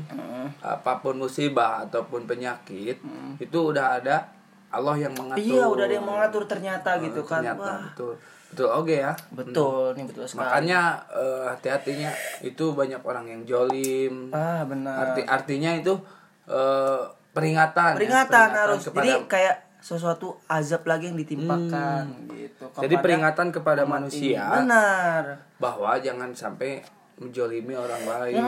apa 0.62 0.92
pun 1.02 1.18
musibah 1.18 1.82
ataupun 1.90 2.30
penyakit 2.30 3.02
itu 3.42 3.58
udah 3.58 3.98
ada 3.98 4.30
Allah 4.70 4.96
yang 4.98 5.14
mengatur. 5.18 5.42
Iya, 5.42 5.64
udah 5.66 5.84
ada 5.86 5.94
yang 5.98 6.06
mengatur 6.06 6.42
ternyata 6.46 6.90
gitu 7.02 7.22
kan. 7.26 7.42
ternyata 7.42 7.62
Wah, 7.62 7.82
betul. 7.90 8.14
Betul 8.46 8.68
oke 8.70 8.94
ya. 8.94 9.12
Betul, 9.34 9.98
nih 9.98 10.04
betul 10.06 10.24
sekali. 10.30 10.46
makanya 10.46 10.80
eh, 11.10 11.44
hati-hatinya 11.50 12.10
itu 12.46 12.64
banyak 12.72 13.02
orang 13.02 13.26
yang 13.26 13.42
jolim. 13.42 14.30
Ah, 14.30 14.62
benar. 14.62 15.10
arti 15.10 15.22
artinya 15.26 15.74
itu 15.74 15.98
eh, 16.46 17.02
peringatan 17.36 17.90
ya, 17.90 17.96
peringatan 17.96 18.48
harus. 18.50 18.80
kepada 18.82 19.04
Jadi 19.04 19.12
kayak 19.28 19.56
sesuatu 19.78 20.26
azab 20.46 20.82
lagi 20.82 21.06
yang 21.06 21.14
ditimpakan 21.16 22.04
gitu. 22.32 22.64
jadi 22.74 22.90
kepada 22.90 23.04
peringatan 23.04 23.46
kepada 23.50 23.82
umat 23.82 23.92
manusia 24.02 24.42
ini. 24.42 24.54
Benar. 24.58 25.22
bahwa 25.56 25.90
jangan 25.96 26.32
sampai 26.32 26.80
menjolimi 27.16 27.72
orang 27.72 28.02
lain 28.02 28.42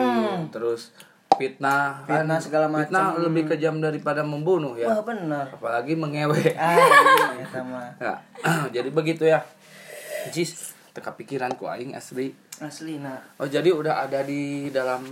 terus 0.48 0.90
fitnah 1.30 2.02
kan 2.02 2.26
Hmm. 2.26 2.26
Fitnah 2.26 2.38
segala 2.40 2.66
macam. 2.66 2.82
fitnah 2.82 3.06
lebih 3.20 3.44
kejam 3.46 3.78
daripada 3.78 4.20
membunuh 4.22 4.74
ya 4.74 4.90
Wah, 4.90 5.00
benar. 5.02 5.46
apalagi 5.48 5.94
mengewe 5.94 6.42
Ah, 6.52 6.74
iya, 7.36 7.46
sama. 7.46 7.86
Ya, 7.96 8.14
jadi 8.74 8.88
begitu 8.88 9.22
ya 9.22 9.44
Jis 10.28 10.74
teka 10.90 11.14
pikiranku 11.14 11.64
aing 11.64 11.94
asli 11.94 12.34
Asli 12.58 12.98
nah. 12.98 13.22
oh 13.38 13.46
jadi 13.46 13.70
udah 13.70 14.02
ada 14.02 14.20
di 14.20 14.66
dalam 14.68 15.06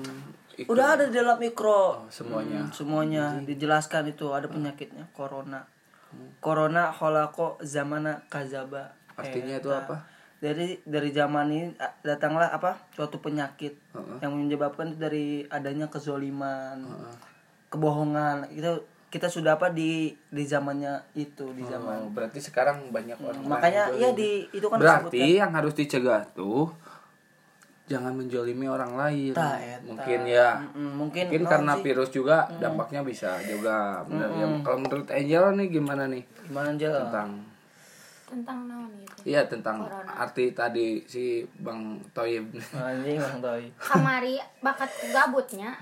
ikut 0.57 0.69
Udah 0.69 0.97
ada 0.97 1.05
di 1.07 1.15
dalam 1.15 1.37
mikro. 1.37 2.09
semuanya 2.09 2.65
Hmm, 2.65 2.73
semuanya 2.73 3.25
dijelaskan 3.41 4.09
itu 4.09 4.33
ada 4.33 4.47
penyakitnya 4.47 5.05
corona. 5.13 5.65
Corona 6.39 6.89
holako 6.91 7.61
zamana 7.61 8.25
kazaba. 8.27 8.97
Artinya 9.15 9.57
itu 9.57 9.69
Eta. 9.69 9.81
apa? 9.83 9.97
Dari 10.37 10.81
dari 10.83 11.11
zaman 11.11 11.49
ini 11.49 11.73
datanglah 12.01 12.49
apa? 12.49 12.77
Suatu 12.93 13.17
penyakit 13.19 13.73
yang 14.21 14.33
menyebabkan 14.33 14.91
itu 14.91 14.99
dari 14.99 15.27
adanya 15.47 15.89
kezoliman, 15.89 16.85
kebohongan. 17.69 18.49
Itu 18.51 18.85
kita 19.07 19.29
sudah 19.29 19.57
apa 19.57 19.71
di 19.71 20.13
di 20.29 20.45
zamannya 20.45 21.01
itu 21.15 21.47
di 21.53 21.65
zaman. 21.65 22.05
Oh, 22.05 22.13
berarti 22.13 22.37
sekarang 22.37 22.91
banyak 22.91 23.17
orang 23.17 23.41
Makanya 23.45 23.83
iya 23.97 24.13
menjolimi. 24.13 24.19
di 24.19 24.31
itu 24.53 24.67
kan 24.67 24.77
berarti 24.77 25.17
disebutkan. 25.17 25.41
yang 25.41 25.51
harus 25.55 25.73
dicegah 25.73 26.23
tuh 26.33 26.69
jangan 27.87 28.13
menjolimi 28.13 28.67
orang 28.67 28.93
lain. 28.95 29.31
Ta, 29.31 29.55
eta. 29.57 29.79
mungkin 29.83 30.21
ya. 30.27 30.59
Mm-mm, 30.59 30.91
mungkin 30.97 31.25
mungkin 31.27 31.41
naon 31.41 31.53
karena 31.53 31.73
sih? 31.73 31.83
virus 31.83 32.11
juga 32.11 32.37
dampaknya 32.59 33.01
bisa 33.01 33.39
juga. 33.41 34.03
Benar 34.03 34.31
ya. 34.33 34.47
Kalau 34.61 34.79
menurut 34.81 35.09
Angel 35.09 35.45
nih 35.55 35.67
gimana 35.71 36.05
nih? 36.07 36.23
Gimana 36.45 36.69
aja 36.71 36.89
tentang 37.01 37.31
tentang 38.27 38.59
naon 38.67 38.91
gitu 38.99 39.23
iya 39.23 39.47
tentang 39.47 39.87
arti 40.05 40.51
tadi 40.51 40.99
si 41.07 41.47
Bang 41.57 41.95
Toyib 42.11 42.51
anjing 42.75 43.23
orang 43.23 43.39
tahu 43.39 43.59
kamari 43.79 44.35
bakat 44.59 44.91
gabutnya. 45.15 45.79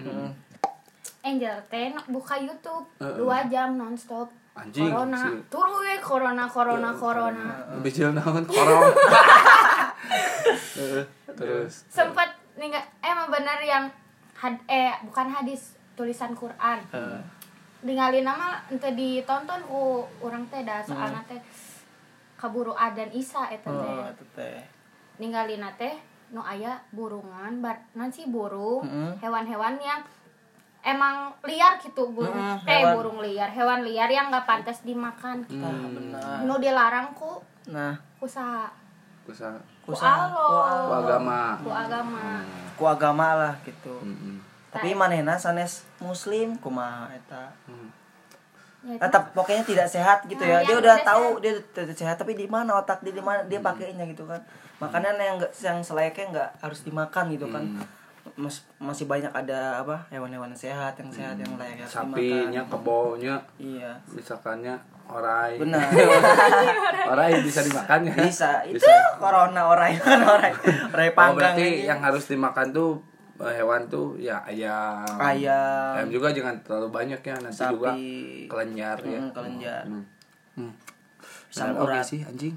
Angel 1.25 1.56
teh 1.66 1.88
no- 1.88 2.04
buka 2.06 2.37
YouTube 2.37 2.84
dua 3.00 3.49
jam 3.49 3.80
nonstop. 3.80 4.28
Anjing, 4.52 4.87
corona. 4.87 5.18
si- 5.18 5.40
turu 5.49 5.80
we 5.80 5.96
corona 5.99 6.44
corona 6.44 6.92
corona. 6.92 7.46
bijil 7.80 8.12
naon? 8.12 8.44
Korong 8.52 8.92
Heeh, 10.76 11.02
terus. 11.34 11.84
Sempet 11.90 12.30
nih 12.56 12.70
nggak? 12.70 12.86
Emang 13.02 13.28
bener 13.30 13.58
yang 13.60 13.84
had, 14.34 14.56
eh 14.66 14.94
bukan 15.02 15.30
hadis 15.30 15.74
tulisan 15.94 16.34
Quran. 16.34 16.78
Ningali 17.84 18.24
nama 18.24 18.64
ente 18.72 18.90
ditonton 18.96 19.60
ku 19.68 20.08
orang 20.24 20.48
teh 20.48 20.64
dah 20.64 20.80
soalna 20.80 21.20
teh 21.28 21.36
kaburu 22.34 22.72
adan 22.72 23.12
Isa 23.12 23.52
eta 23.52 23.68
teh. 23.68 23.76
oh 23.76 24.08
teh. 24.32 24.58
Ningali 25.20 25.60
teh 25.76 25.94
nu 26.32 26.40
aya 26.40 26.80
burungan 26.90 27.62
bar 27.62 27.78
nanti 27.94 28.26
burung 28.26 28.82
Mm-mm. 28.82 29.20
hewan-hewan 29.22 29.78
yang 29.78 30.00
emang 30.82 31.30
liar 31.46 31.78
gitu 31.78 32.10
burung 32.10 32.34
Mm-mm, 32.34 32.66
eh 32.66 32.80
hewan. 32.82 32.92
burung 32.96 33.18
liar 33.22 33.46
hewan 33.52 33.86
liar 33.86 34.10
yang 34.10 34.32
nggak 34.32 34.42
pantas 34.48 34.82
dimakan 34.82 35.44
gitu. 35.46 35.62
ah 35.62 35.86
benar. 35.86 36.42
Nu 36.42 36.58
dilarang 36.58 37.14
ku 37.14 37.38
nah 37.70 37.94
kusa 39.24 39.48
kusa 39.82 40.30
ku 40.30 40.54
agama 40.92 41.56
ku 41.58 41.70
agama 41.70 42.20
ku 42.74 42.84
agama 42.84 43.28
lah 43.34 43.54
gitu. 43.62 43.94
Mm-mm. 43.98 44.36
tapi 44.68 44.92
manehna 44.92 45.34
sanes 45.34 45.86
muslim 45.98 46.58
kumaha 46.58 47.08
eta? 47.10 47.48
Ya, 48.84 48.92
itu 48.92 49.00
tetap 49.00 49.32
pokoknya 49.32 49.64
tidak 49.64 49.88
sehat 49.88 50.18
gitu 50.24 50.44
Nah, 50.44 50.60
ya. 50.60 50.68
dia 50.68 50.76
udah 50.76 50.96
tahu 51.00 51.40
dia 51.40 51.56
tidak 51.72 51.96
sehat 51.96 52.20
tapi 52.20 52.34
di 52.34 52.44
mana 52.44 52.76
otak 52.76 53.00
dia 53.00 53.10
di 53.10 53.20
mana 53.20 53.40
dia 53.44 53.56
Hmm. 53.56 53.64
pakainya 53.66 54.04
gitu 54.04 54.28
kan. 54.28 54.36
Makanan 54.76 55.16
yang 55.16 55.40
enggak 55.40 55.52
yang 55.56 55.80
selayaknya 55.80 56.24
nggak 56.28 56.50
harus 56.60 56.84
dimakan 56.84 57.32
gitu 57.32 57.48
kan. 57.48 57.64
Hmm. 57.64 57.80
Mas- 58.36 58.64
masih 58.76 59.04
banyak 59.04 59.30
ada 59.30 59.80
apa 59.80 60.04
hewan-hewan 60.10 60.52
sehat 60.52 60.96
yang 60.96 61.08
sehat 61.08 61.36
yang 61.36 61.54
layak 61.54 61.80
harus 61.80 61.92
sapinya 61.92 62.60
dimakan 62.60 62.68
kebonya 62.68 63.36
iya. 63.56 63.92
Misalkannya 64.06 64.74
orai. 65.08 65.61
Benar. 65.61 65.88
Orai. 67.12 67.32
Bisa 67.44 67.61
dimakan 67.61 68.08
ya 68.08 68.14
bisa. 68.25 68.50
Itu 68.64 68.88
corona 69.20 69.68
orang 69.68 69.96
orang 70.06 70.54
orang 70.92 71.08
oh, 71.11 71.14
panggang 71.14 71.54
berarti 71.56 71.66
ini. 71.68 71.88
yang 71.88 72.00
harus 72.00 72.25
dimakan 72.26 72.73
tuh 72.73 73.00
eh, 73.40 73.54
hewan 73.61 73.87
tuh 73.92 74.16
ya 74.16 74.40
ayam. 74.49 75.16
Ayam. 75.20 76.00
Ayam 76.00 76.08
juga 76.11 76.32
jangan 76.32 76.56
terlalu 76.64 76.88
banyak 76.90 77.20
ya 77.20 77.37
nanti 77.38 77.61
sapi. 77.61 77.73
juga 77.76 77.90
kelenjar 78.50 78.99
ya. 79.04 79.20
Hmm, 79.20 79.30
kelenjar. 79.30 79.84
Hmm. 79.87 80.04
Hmm. 80.56 80.73
Serem 81.52 81.75
Serem 81.75 81.82
oge 81.84 81.99
urat. 81.99 82.04
sih 82.04 82.20
anjing. 82.25 82.54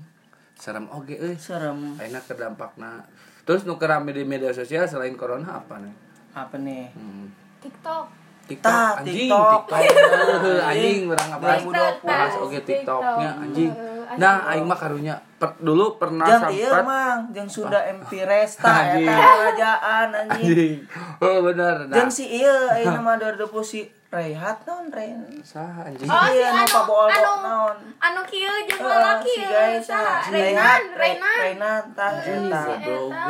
Serem 0.57 0.85
oge 0.89 1.15
euy 1.21 1.35
serem 1.37 1.79
Aina 2.01 2.19
kedampakna. 2.23 3.05
Terus 3.47 3.63
nu 3.63 3.79
kerame 3.79 4.11
di 4.11 4.27
media 4.27 4.51
sosial 4.51 4.89
selain 4.89 5.15
corona 5.15 5.63
apa 5.63 5.79
nih? 5.79 5.93
Apa 6.35 6.55
nih? 6.59 6.91
Hmm. 6.95 7.31
TikTok 7.61 8.16
TikTok 8.47 8.71
Tah, 8.71 8.91
anjing 9.03 9.27
TikTok. 9.27 9.67
TikTok 9.67 10.63
anjing 10.71 10.99
urang 11.11 11.29
apa 11.35 11.47
TikTok, 11.59 11.93
oke 12.39 12.59
TikToknya 12.63 13.29
TikTok. 13.35 13.43
anjing 13.43 13.71
nah 14.15 14.47
aing 14.47 14.63
mah 14.63 14.75
karunya 14.75 15.15
per- 15.35 15.59
dulu 15.59 15.95
pernah 15.95 16.23
Jang 16.25 16.47
iya 16.49 16.71
sempat 16.71 16.83
mang, 16.83 17.19
jang 17.29 17.45
Sunda 17.45 17.79
MP 17.83 18.23
Resta 18.23 18.65
Anjing. 18.65 19.03
eta 19.03 19.19
kerajaan 19.19 20.07
anjing. 20.17 20.75
oh 21.19 21.37
bener 21.43 21.75
nah 21.85 21.95
Jang 21.95 22.09
si 22.09 22.25
iya 22.33 22.55
ayeuna 22.73 22.99
mah 22.99 23.15
dari 23.15 23.35
depo 23.35 23.59
si 23.59 23.83
Rehat 24.07 24.63
naon 24.63 24.87
Ren. 24.87 25.19
sah 25.43 25.83
anjing 25.83 26.07
Oh, 26.07 26.23
si 26.23 26.31
Iya, 26.33 26.47
nu 26.49 26.63
anu, 26.63 26.71
paboal 26.71 27.11
anu, 27.11 27.31
naon. 27.43 27.77
anu 27.99 28.21
kieu 28.23 28.55
jeung 28.63 28.79
Heeh, 28.79 28.87
lalaki 28.95 29.33
si 29.35 29.43
guys 29.43 29.83
Saha? 29.83 30.15
si 30.17 30.31
Rainan, 30.31 30.55
Rehat, 30.55 30.81
Rainan. 30.95 31.37
Rainan 31.37 31.81
tah 31.91 32.11
eta. 32.15 32.63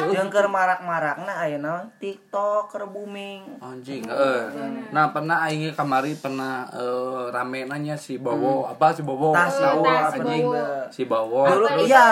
Jeung 0.07 0.29
keur 0.29 0.45
marak-marakna 0.47 1.33
ayeuna 1.39 1.81
TikTok 1.97 2.69
keur 2.69 2.85
booming. 2.85 3.57
anjing 3.57 4.05
eh 4.05 4.41
nah 4.87 5.09
pernah 5.09 5.41
aing 5.43 5.73
kamari 5.73 6.13
pernah 6.13 6.69
eh, 6.69 7.25
rame 7.27 7.65
nanya 7.65 7.97
si 7.97 8.15
Bowo 8.15 8.69
apa 8.69 8.93
si 8.93 9.01
Bowo 9.01 9.33
Tah, 9.33 9.49
si 9.49 9.57
tahu 9.59 9.81
si 9.81 9.89
anjing 10.15 10.45
Bowo. 10.45 10.61
Si 10.87 11.03
Bowo 11.03 11.43
Dulu 11.43 11.63
Alpelibe, 11.63 11.87
iya, 11.87 12.05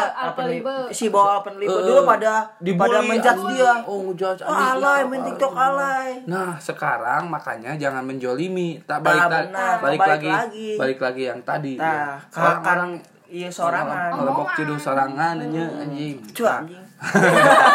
si 0.89 1.07
bawa 1.07 1.39
Alpelibe 1.39 1.67
Eh, 1.67 1.81
dulu 1.83 2.01
pada 2.03 2.33
dibully, 2.57 2.81
pada 2.81 2.99
menjat 3.01 3.37
dia. 3.47 3.73
oh 3.83 3.99
ngejudge 4.03 4.41
Oh, 4.41 4.51
alay 4.51 4.75
TikTok, 4.99 5.09
main. 5.09 5.21
TikTok 5.25 5.53
alay. 5.53 6.09
Nah 6.25 6.49
sekarang 6.57 7.23
makanya 7.25 7.71
jangan 7.75 8.03
menjolimi 8.03 8.79
tak 8.81 8.99
Nah, 8.99 9.05
balik, 9.05 9.21
benar, 9.49 9.75
balik, 9.77 9.99
balik 9.99 9.99
lagi, 10.01 10.29
lagi. 10.29 10.69
balik 10.75 10.99
lagi 10.99 11.23
yang 11.25 11.39
tadi 11.41 11.73
Tah, 11.75 11.85
ya. 11.85 12.05
orang-orang 12.33 12.91
iya 13.25 13.49
sorangan. 13.49 14.13
ngelebok 14.13 14.49
cidu 14.53 14.75
sorangan 14.75 15.35
nya 15.43 15.65
anjing 15.75 16.21
Cua 16.31 16.61
anjing. 16.61 16.83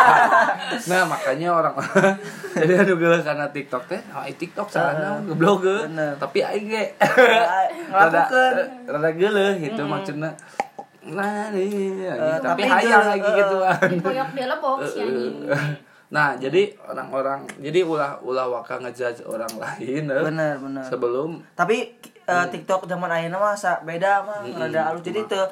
nah 0.86 1.02
makanya 1.04 1.48
orang 1.52 1.74
jadi 2.56 2.72
anu 2.78 2.96
geuleuh 2.96 3.20
karena 3.20 3.46
TikTok 3.46 3.82
teh 3.86 4.00
oh 4.10 4.24
TikTok 4.24 4.66
sana 4.66 5.20
ngeblog 5.20 5.60
Bener. 5.60 6.16
tapi 6.16 6.40
aing 6.40 6.66
ge 6.66 6.84
ngelakukeun. 7.90 8.54
rada 8.56 8.64
rada 8.88 9.10
geuleuh 9.12 9.52
gitu 9.58 9.82
maksudnya 9.84 10.30
nah 11.00 11.48
nih 11.48 11.64
anjing. 11.64 11.96
Eh, 12.04 12.38
tapi 12.38 12.60
tapi 12.60 12.62
hayang 12.68 12.92
geuleuh, 12.92 13.08
lagi 13.08 13.24
eh. 13.24 13.36
gituan 13.36 13.90
Koyok 14.04 14.28
dia 14.34 14.46
lebok 14.46 14.78
si 14.84 14.98
anjing. 15.00 15.34
nah 16.10 16.34
jadi 16.34 16.62
orang-orang 16.82 17.40
jadi 17.62 17.80
ulah 17.86 18.18
ulah 18.20 18.46
waka 18.50 18.82
ngejudge 18.82 19.22
orang 19.24 19.52
lain 19.56 20.04
eh, 20.06 20.22
Bener 20.26 20.58
bener. 20.58 20.82
sebelum 20.82 21.38
Tapi 21.54 21.94
eh, 22.26 22.46
TikTok 22.50 22.84
zaman 22.84 23.08
ayeuna 23.08 23.38
mah 23.38 23.54
sa 23.54 23.78
beda 23.80 24.22
mah 24.22 24.42
rada 24.44 24.90
alus 24.90 25.02
jadi 25.02 25.22
teu 25.24 25.46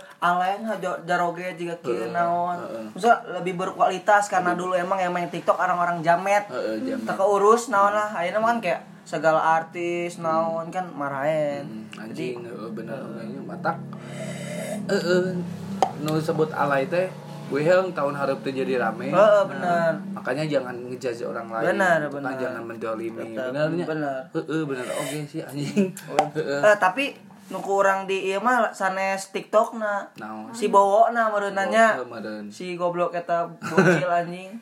jo- 0.79 1.01
jaroge 1.03 1.55
juga 1.55 1.75
kieu 1.81 2.11
naon. 2.11 2.59
Maksudnya 2.91 3.39
lebih 3.39 3.55
berkualitas 3.55 4.27
karena 4.27 4.53
dulu 4.53 4.75
emang 4.75 4.99
yang 4.99 5.11
main 5.11 5.27
TikTok 5.27 5.57
orang-orang 5.57 6.03
jamet. 6.03 6.47
Heeh, 6.51 6.83
jamet. 6.85 7.07
Teu 7.07 7.15
keurus 7.15 7.71
naon 7.71 7.95
lah 7.95 8.11
ayeuna 8.15 8.39
mah 8.39 8.51
kan 8.53 8.61
kayak 8.61 8.81
segala 9.07 9.41
artis 9.57 10.21
naon 10.21 10.69
kan 10.69 10.91
marahin. 10.93 11.65
Hmm, 11.65 12.03
anjing 12.03 12.45
heeh, 12.45 12.69
bener 12.77 12.99
orangnya 12.99 13.41
matak 13.43 13.77
heeh. 14.89 15.23
Nu 16.03 16.19
sebut 16.19 16.51
alay 16.51 16.89
teh 16.89 17.07
yang 17.49 17.89
tahun 17.97 18.13
harap 18.13 18.45
jadi 18.53 18.77
rame. 18.77 19.09
Heeh, 19.09 19.43
bener. 19.49 19.93
makanya 20.13 20.45
jangan 20.45 20.75
ngejudge 20.89 21.25
orang 21.25 21.49
lain. 21.49 21.67
Benar, 21.73 21.99
benar. 22.13 22.37
jangan 22.37 22.63
mendolimi. 22.69 23.25
Betul, 23.33 23.47
benernya 23.53 23.87
benar. 23.89 24.21
heeh 24.37 24.63
bener 24.69 24.87
oke 24.93 25.19
sih 25.25 25.41
anjing. 25.41 25.89
Heeh. 26.37 26.61
Eh, 26.61 26.77
tapi 26.77 27.17
nu 27.49 27.59
kurang 27.59 28.05
di 28.05 28.29
ieu 28.29 28.37
mah 28.39 28.69
sanes 28.71 29.29
TikTok 29.29 29.75
na. 29.75 30.05
naon 30.15 30.53
Si 30.53 30.69
Bowo 30.69 31.09
na 31.09 31.29
meureun. 31.29 31.57
Si 32.49 32.75
goblok 32.75 33.13
eta 33.13 33.49
bocil 33.49 34.05
anjing. 34.05 34.53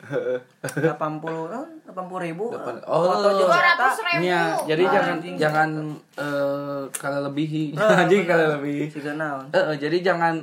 80 0.63 0.95
naon? 0.95 1.67
80 1.83 1.91
ribu. 2.21 2.47
Delapan- 2.49 2.83
oh. 2.85 3.03
Foto 3.05 3.27
jeung 3.33 3.43
Dua 3.43 3.57
eta. 3.57 3.67
ratus 3.75 3.97
ribu. 4.01 4.21
Nya, 4.23 4.41
jadi 4.63 4.83
Ah, 4.83 4.91
jangan 4.93 5.11
anjing. 5.13 5.35
jangan 5.37 5.69
eh 6.15 6.81
kalau 6.93 7.19
lebihi 7.25 7.63
Eh, 7.73 7.95
anjing 8.01 8.23
kalau 8.23 8.47
lebih? 8.55 8.87
Eh, 8.87 9.57
eh, 9.57 9.75
jadi 9.77 9.97
jangan 10.01 10.35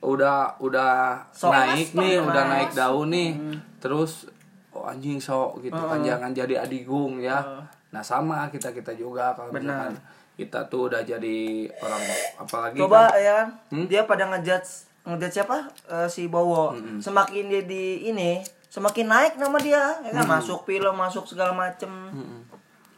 udah 0.00 0.56
udah 0.58 1.16
Sok. 1.30 1.48
naik 1.50 1.88
nih, 1.92 2.16
Famous, 2.16 2.28
udah 2.28 2.44
naik 2.46 2.70
daun 2.72 3.08
nih. 3.10 3.30
Terus 3.78 4.28
oh 4.70 4.84
anjing 4.84 5.16
sok 5.16 5.60
gitu 5.60 5.76
kan 5.76 6.00
jangan 6.00 6.32
jadi 6.32 6.60
adigung 6.60 7.20
ya. 7.20 7.44
Nah, 7.88 8.02
sama 8.02 8.48
kita-kita 8.48 8.90
juga 8.92 9.30
kalau 9.32 9.48
Benar. 9.50 9.86
misalkan 9.86 9.94
kita 10.34 10.66
tuh 10.66 10.90
udah 10.90 11.06
jadi 11.06 11.70
orang 11.78 12.02
apalagi 12.42 12.78
Coba 12.82 13.06
kan, 13.06 13.22
ya 13.22 13.32
kan, 13.38 13.48
dia 13.86 14.02
pada 14.02 14.26
ngejudge 14.34 14.90
ngejudge 15.06 15.34
siapa? 15.40 15.70
Eh, 15.86 16.08
si 16.10 16.26
Bowo. 16.26 16.74
Semakin 16.98 17.46
dia 17.46 17.62
di 17.62 18.10
ini, 18.10 18.42
semakin 18.66 19.06
naik 19.06 19.34
nama 19.38 19.58
dia. 19.62 19.94
Ya 20.02 20.10
kan 20.10 20.26
masuk 20.26 20.66
film, 20.66 20.94
masuk 20.98 21.24
segala 21.28 21.54
macem. 21.54 21.90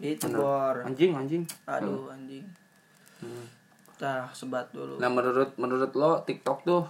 Itu 0.00 0.28
bor. 0.32 0.84
anjing 0.84 1.16
anjing. 1.16 1.44
Aduh 1.64 2.12
anjing. 2.12 2.44
Tah 3.96 4.28
sebat 4.36 4.68
dulu. 4.76 5.00
Nah, 5.00 5.08
menurut 5.08 5.56
menurut 5.56 5.92
lo 5.96 6.20
TikTok 6.20 6.68
tuh 6.68 6.84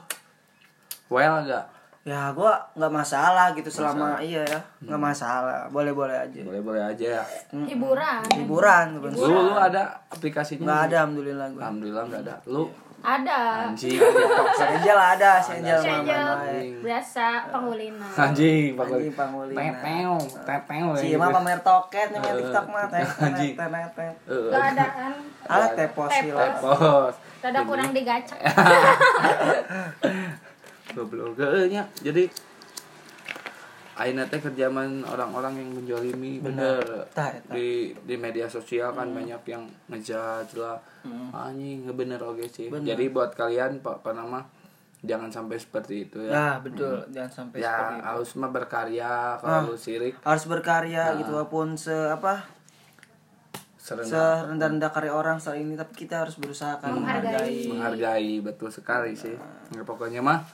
well 1.06 1.38
gak? 1.46 1.75
Ya 2.06 2.30
gua 2.30 2.54
nggak 2.72 2.92
masalah 2.92 3.50
gitu 3.50 3.66
selama 3.66 4.22
iya 4.22 4.38
ya 4.40 4.60
nggak 4.80 5.00
masalah 5.00 5.66
boleh 5.66 5.90
boleh 5.90 6.14
aja 6.14 6.38
Boleh-boleh 6.40 6.78
aja 6.86 7.06
ya. 7.18 7.24
Hiburan. 7.50 8.22
hiburan 8.30 8.86
Lu 9.02 9.26
lu 9.42 9.52
ada 9.52 10.06
aplikasinya? 10.06 10.62
nggak 10.62 10.80
ada 10.84 10.96
alhamdulillah 11.02 11.46
gua 11.50 11.60
Alhamdulillah 11.60 12.02
nggak 12.06 12.22
ada. 12.22 12.36
Lu 12.46 12.70
Ada. 12.96 13.70
anjing 13.70 13.98
Angel 14.72 14.98
ada 14.98 15.30
main 15.38 15.62
wae. 15.62 16.78
biasa 16.80 17.26
pangulina. 17.50 18.06
anjing 18.08 18.70
Anjing 18.72 19.12
pangulina. 19.12 19.58
Teteo, 19.60 20.14
teteo. 20.42 20.88
si 20.94 21.06
mah 21.12 21.28
pamer 21.28 21.58
toket 21.60 22.08
nih 22.08 22.22
TikTok 22.22 22.66
mah 22.66 22.86
teh 22.86 23.02
Anjing. 23.26 23.52
teh 23.52 23.66
teh 23.66 23.86
teh 23.92 24.10
Heeh. 24.26 24.46
Gak 24.48 24.64
ada 24.72 24.86
kan. 24.88 25.12
alat 25.44 25.70
tepos 25.74 26.10
Tepos. 26.10 27.14
Rada 27.36 27.60
kurang 27.62 27.90
digacak. 27.90 28.38
Goblok 30.96 31.36
nya. 31.68 31.84
Jadi 32.00 32.24
Aina 33.96 34.28
teh 34.28 34.36
kerjaman 34.36 35.08
orang-orang 35.08 35.56
yang 35.56 35.70
menjolimi 35.72 36.36
bener. 36.36 37.08
Eta. 37.08 37.32
di 37.48 37.96
di 38.04 38.14
media 38.20 38.44
sosial 38.44 38.92
kan 38.92 39.08
banyak 39.08 39.40
yang 39.48 39.64
ngejudge 39.88 40.60
lah. 40.60 40.76
Anjing 41.32 41.88
bener 41.96 42.20
oke 42.20 42.44
sih. 42.48 42.68
Jadi 42.68 43.08
buat 43.08 43.32
kalian 43.32 43.80
pak 43.80 44.04
apa 44.04 44.12
nama 44.12 44.40
jangan 45.00 45.32
sampai 45.32 45.56
seperti 45.56 46.08
itu 46.08 46.28
ya. 46.28 46.32
Ya 46.32 46.48
betul. 46.60 47.08
Jangan 47.08 47.32
sampai 47.32 47.64
ya 47.64 47.72
seperti 47.72 47.96
itu. 47.96 48.04
harus 48.04 48.30
mah 48.36 48.50
berkarya 48.52 49.12
kalau 49.40 49.72
lu 49.72 49.76
sirik. 49.80 50.14
harus 50.20 50.44
berkarya 50.44 51.04
gitu 51.16 51.32
walaupun 51.32 51.80
se 51.80 51.96
apa 52.12 52.44
serendah. 53.80 54.44
serendah-rendah 54.44 54.90
karya 54.92 55.12
orang 55.14 55.38
saat 55.40 55.56
ini 55.56 55.72
tapi 55.72 55.96
kita 55.96 56.26
harus 56.26 56.36
berusaha 56.36 56.76
kan 56.84 57.00
menghargai. 57.00 57.64
Menghargai 57.72 58.44
betul 58.44 58.68
sekali 58.68 59.16
sih. 59.16 59.32
Ya, 59.72 59.82
pokoknya 59.88 60.20
mah 60.20 60.44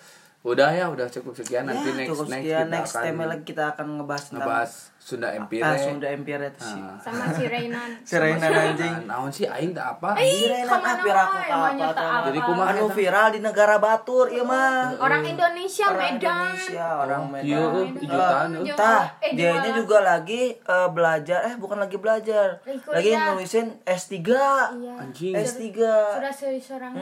udah 0.43 0.71
ya 0.75 0.91
udah 0.91 1.07
cukup 1.07 1.39
sekian. 1.39 1.65
Nanti 1.71 1.95
ya, 1.95 1.97
next 2.03 2.11
cukup 2.15 2.27
next 2.29 2.43
sekian. 2.43 2.67
kita 2.67 2.75
next 2.75 2.93
akan 2.93 3.05
tema 3.07 3.25
lagi 3.31 3.45
kita 3.47 3.65
akan 3.75 3.87
ngebahas 3.99 4.25
tentang 4.27 4.43
ngebahas 4.43 4.73
Sunda 5.03 5.35
Empire. 5.35 5.67
ah, 5.67 5.75
Sunda 5.75 6.07
Empire 6.07 6.47
itu 6.47 6.63
sih. 6.63 6.79
Nah, 6.79 6.95
Sama 7.03 7.27
si 7.35 7.51
Rainan. 7.51 7.91
si 8.07 8.15
Reina 8.15 8.47
anjing 8.47 8.95
nah, 9.03 9.19
naon 9.19 9.35
sih 9.35 9.51
aing 9.51 9.75
tak 9.75 9.99
apa? 9.99 10.15
Si 10.15 10.47
Reina 10.47 10.63
ke 10.63 10.79
mana 10.79 10.89
hampir 10.95 11.15
aku 11.19 11.37
apa 11.43 11.57
apa. 11.91 12.07
jadi 12.31 12.39
kumaha? 12.39 12.71
Anu 12.71 12.87
viral 12.87 13.29
di 13.35 13.41
negara 13.43 13.77
Batur 13.83 14.31
iya 14.31 14.47
mah. 14.47 14.95
Orang 14.97 15.27
Indonesia 15.27 15.91
orang 15.91 15.99
Medan. 16.07 16.47
Indonesia 16.47 16.87
orang 16.97 17.23
Medan. 17.27 17.51
Iya 17.51 17.63
ijutan 17.99 18.47
eh. 18.55 18.77
Tah, 18.79 19.05
dianya 19.27 19.59
jualan. 19.59 19.75
juga 19.75 19.97
lagi 20.01 20.43
eh, 20.55 20.89
belajar 20.89 21.39
eh 21.51 21.55
bukan 21.59 21.79
lagi 21.83 21.97
belajar. 21.99 22.47
Lagi 22.63 23.11
nulisin 23.11 23.67
S3 23.83 24.15
Iya. 24.23 24.93
anjing. 25.03 25.35
S3 25.35 25.67
Sudah 26.15 26.33
seorang. 26.33 26.93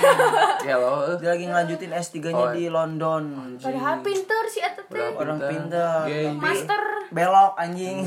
ya 0.68 0.76
lo 0.76 1.16
dia 1.16 1.32
lagi 1.32 1.44
ngelanjutin 1.48 1.88
S3 1.90 2.16
nya 2.20 2.36
Oh, 2.36 2.52
di 2.52 2.68
London. 2.68 3.56
Padahal 3.56 4.04
pinter 4.04 4.44
si 4.44 4.60
eta 4.60 4.84
teh. 4.84 4.92
Udah 4.92 5.08
orang 5.16 5.38
pinter. 5.40 6.04
Master 6.36 6.82
belok 7.30 7.52
anjing 7.54 7.98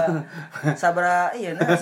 sabra 0.80 1.32
iya 1.32 1.56
nah 1.56 1.64
200 1.64 1.80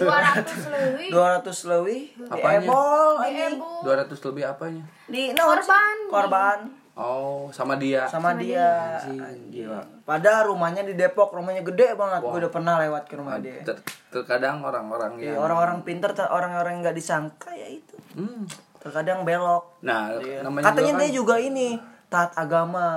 lebih. 0.70 1.08
200 1.10 1.72
lebih 1.72 2.00
di 2.14 2.30
Apanya? 2.30 2.58
ebol 2.62 3.10
anjing 3.18 3.54
Ebu. 3.56 3.70
200 3.82 4.28
lebih 4.30 4.44
apanya 4.46 4.84
di 5.04 5.22
sih? 5.26 5.34
Korban. 5.34 5.96
korban 6.06 6.58
oh 6.94 7.50
sama 7.50 7.74
dia 7.74 8.06
sama 8.06 8.34
dia 8.34 8.98
anjing 9.02 9.50
gila 9.50 9.82
Padahal 10.02 10.48
rumahnya 10.48 10.88
di 10.88 10.96
Depok, 10.96 11.36
rumahnya 11.36 11.60
gede 11.60 11.92
banget. 11.92 12.24
Gue 12.24 12.40
udah 12.40 12.48
pernah 12.48 12.80
lewat 12.80 13.04
ke 13.04 13.20
rumah 13.20 13.36
dia. 13.36 13.60
Ter- 13.60 13.76
terkadang 14.08 14.64
orang-orang 14.64 15.20
Iya, 15.20 15.36
yang 15.36 15.44
orang-orang 15.44 15.84
pinter, 15.84 16.16
ter- 16.16 16.32
orang-orang 16.32 16.80
yang 16.80 16.82
nggak 16.82 16.96
disangka 16.96 17.52
ya 17.52 17.68
itu. 17.68 17.92
Hmm. 18.16 18.48
Terkadang 18.80 19.28
belok. 19.28 19.84
nah 19.84 20.16
Iya. 20.16 20.40
namanya 20.40 20.72
Katanya 20.72 20.88
juga 20.88 20.96
dia 20.96 21.04
kan, 21.04 21.12
juga 21.12 21.34
ini 21.36 21.68
taat 22.08 22.32
agama. 22.40 22.88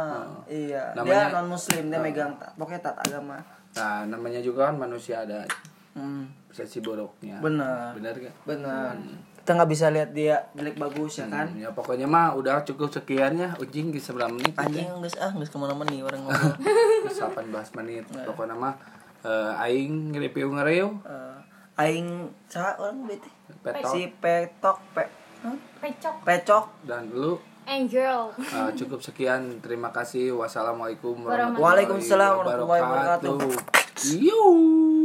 Iya. 0.47 0.95
Namanya- 0.95 1.27
dia 1.27 1.35
non 1.35 1.47
muslim, 1.51 1.83
dia 1.85 1.99
megang 1.99 2.31
taat. 2.39 2.55
Pokoknya 2.55 2.79
taat 2.79 2.97
agama. 3.03 3.35
Nah 3.73 4.03
namanya 4.03 4.39
juga 4.39 4.67
kan 4.67 4.75
manusia 4.77 5.21
ada 5.21 5.43
Hmm. 5.91 6.23
sesi 6.47 6.79
buruknya 6.79 7.35
Benar. 7.37 7.91
benar 7.93 8.15
gak 8.15 8.31
Benar. 8.43 8.95
Kita 9.35 9.51
nggak 9.53 9.67
bisa 9.67 9.89
lihat 9.89 10.09
dia 10.11 10.39
jelek 10.53 10.77
bagus 10.77 11.17
ya 11.17 11.27
kan. 11.27 11.51
ya 11.53 11.67
pokoknya 11.69 12.05
mah 12.05 12.31
udah 12.31 12.63
cukup 12.63 12.87
sekian 12.87 13.35
ya 13.35 13.51
ujing 13.57 13.89
di 13.89 13.97
sebelah 13.97 14.27
menit 14.27 14.55
Anjing 14.55 14.87
guys 14.97 15.17
ah 15.17 15.29
guys 15.29 15.47
ke 15.47 15.57
mana-mana 15.57 15.89
nih 15.89 15.99
orang 15.99 16.23
ngomong. 16.23 16.55
Terus 17.03 17.19
18 17.19 17.43
menit 17.75 18.07
pokoknya 18.07 18.53
mah 18.53 18.71
eh, 19.21 19.51
aing 19.61 20.11
nge-review 20.11 20.47
nge-review 20.53 20.87
Eh, 21.03 21.37
aing 21.77 22.07
sa 22.45 22.71
orang 22.77 23.03
bete 23.03 23.27
Petok. 23.59 23.89
si 23.89 24.01
petok 24.15 24.77
pe 24.93 25.03
Hah? 25.41 25.57
pecok 25.77 26.15
pecok 26.23 26.65
dan 26.83 27.09
lu 27.09 27.35
angel 27.71 28.35
uh, 28.35 28.69
cukup 28.75 28.99
sekian 28.99 29.63
terima 29.63 29.95
kasih 29.95 30.35
wassalamualaikum 30.35 31.23
Warahmatullahi 31.23 31.87
Waalaikumsalam 31.87 32.31
warahmatullahi 32.43 32.81
wabarakatuh. 32.83 33.37
Yo. 34.19 35.00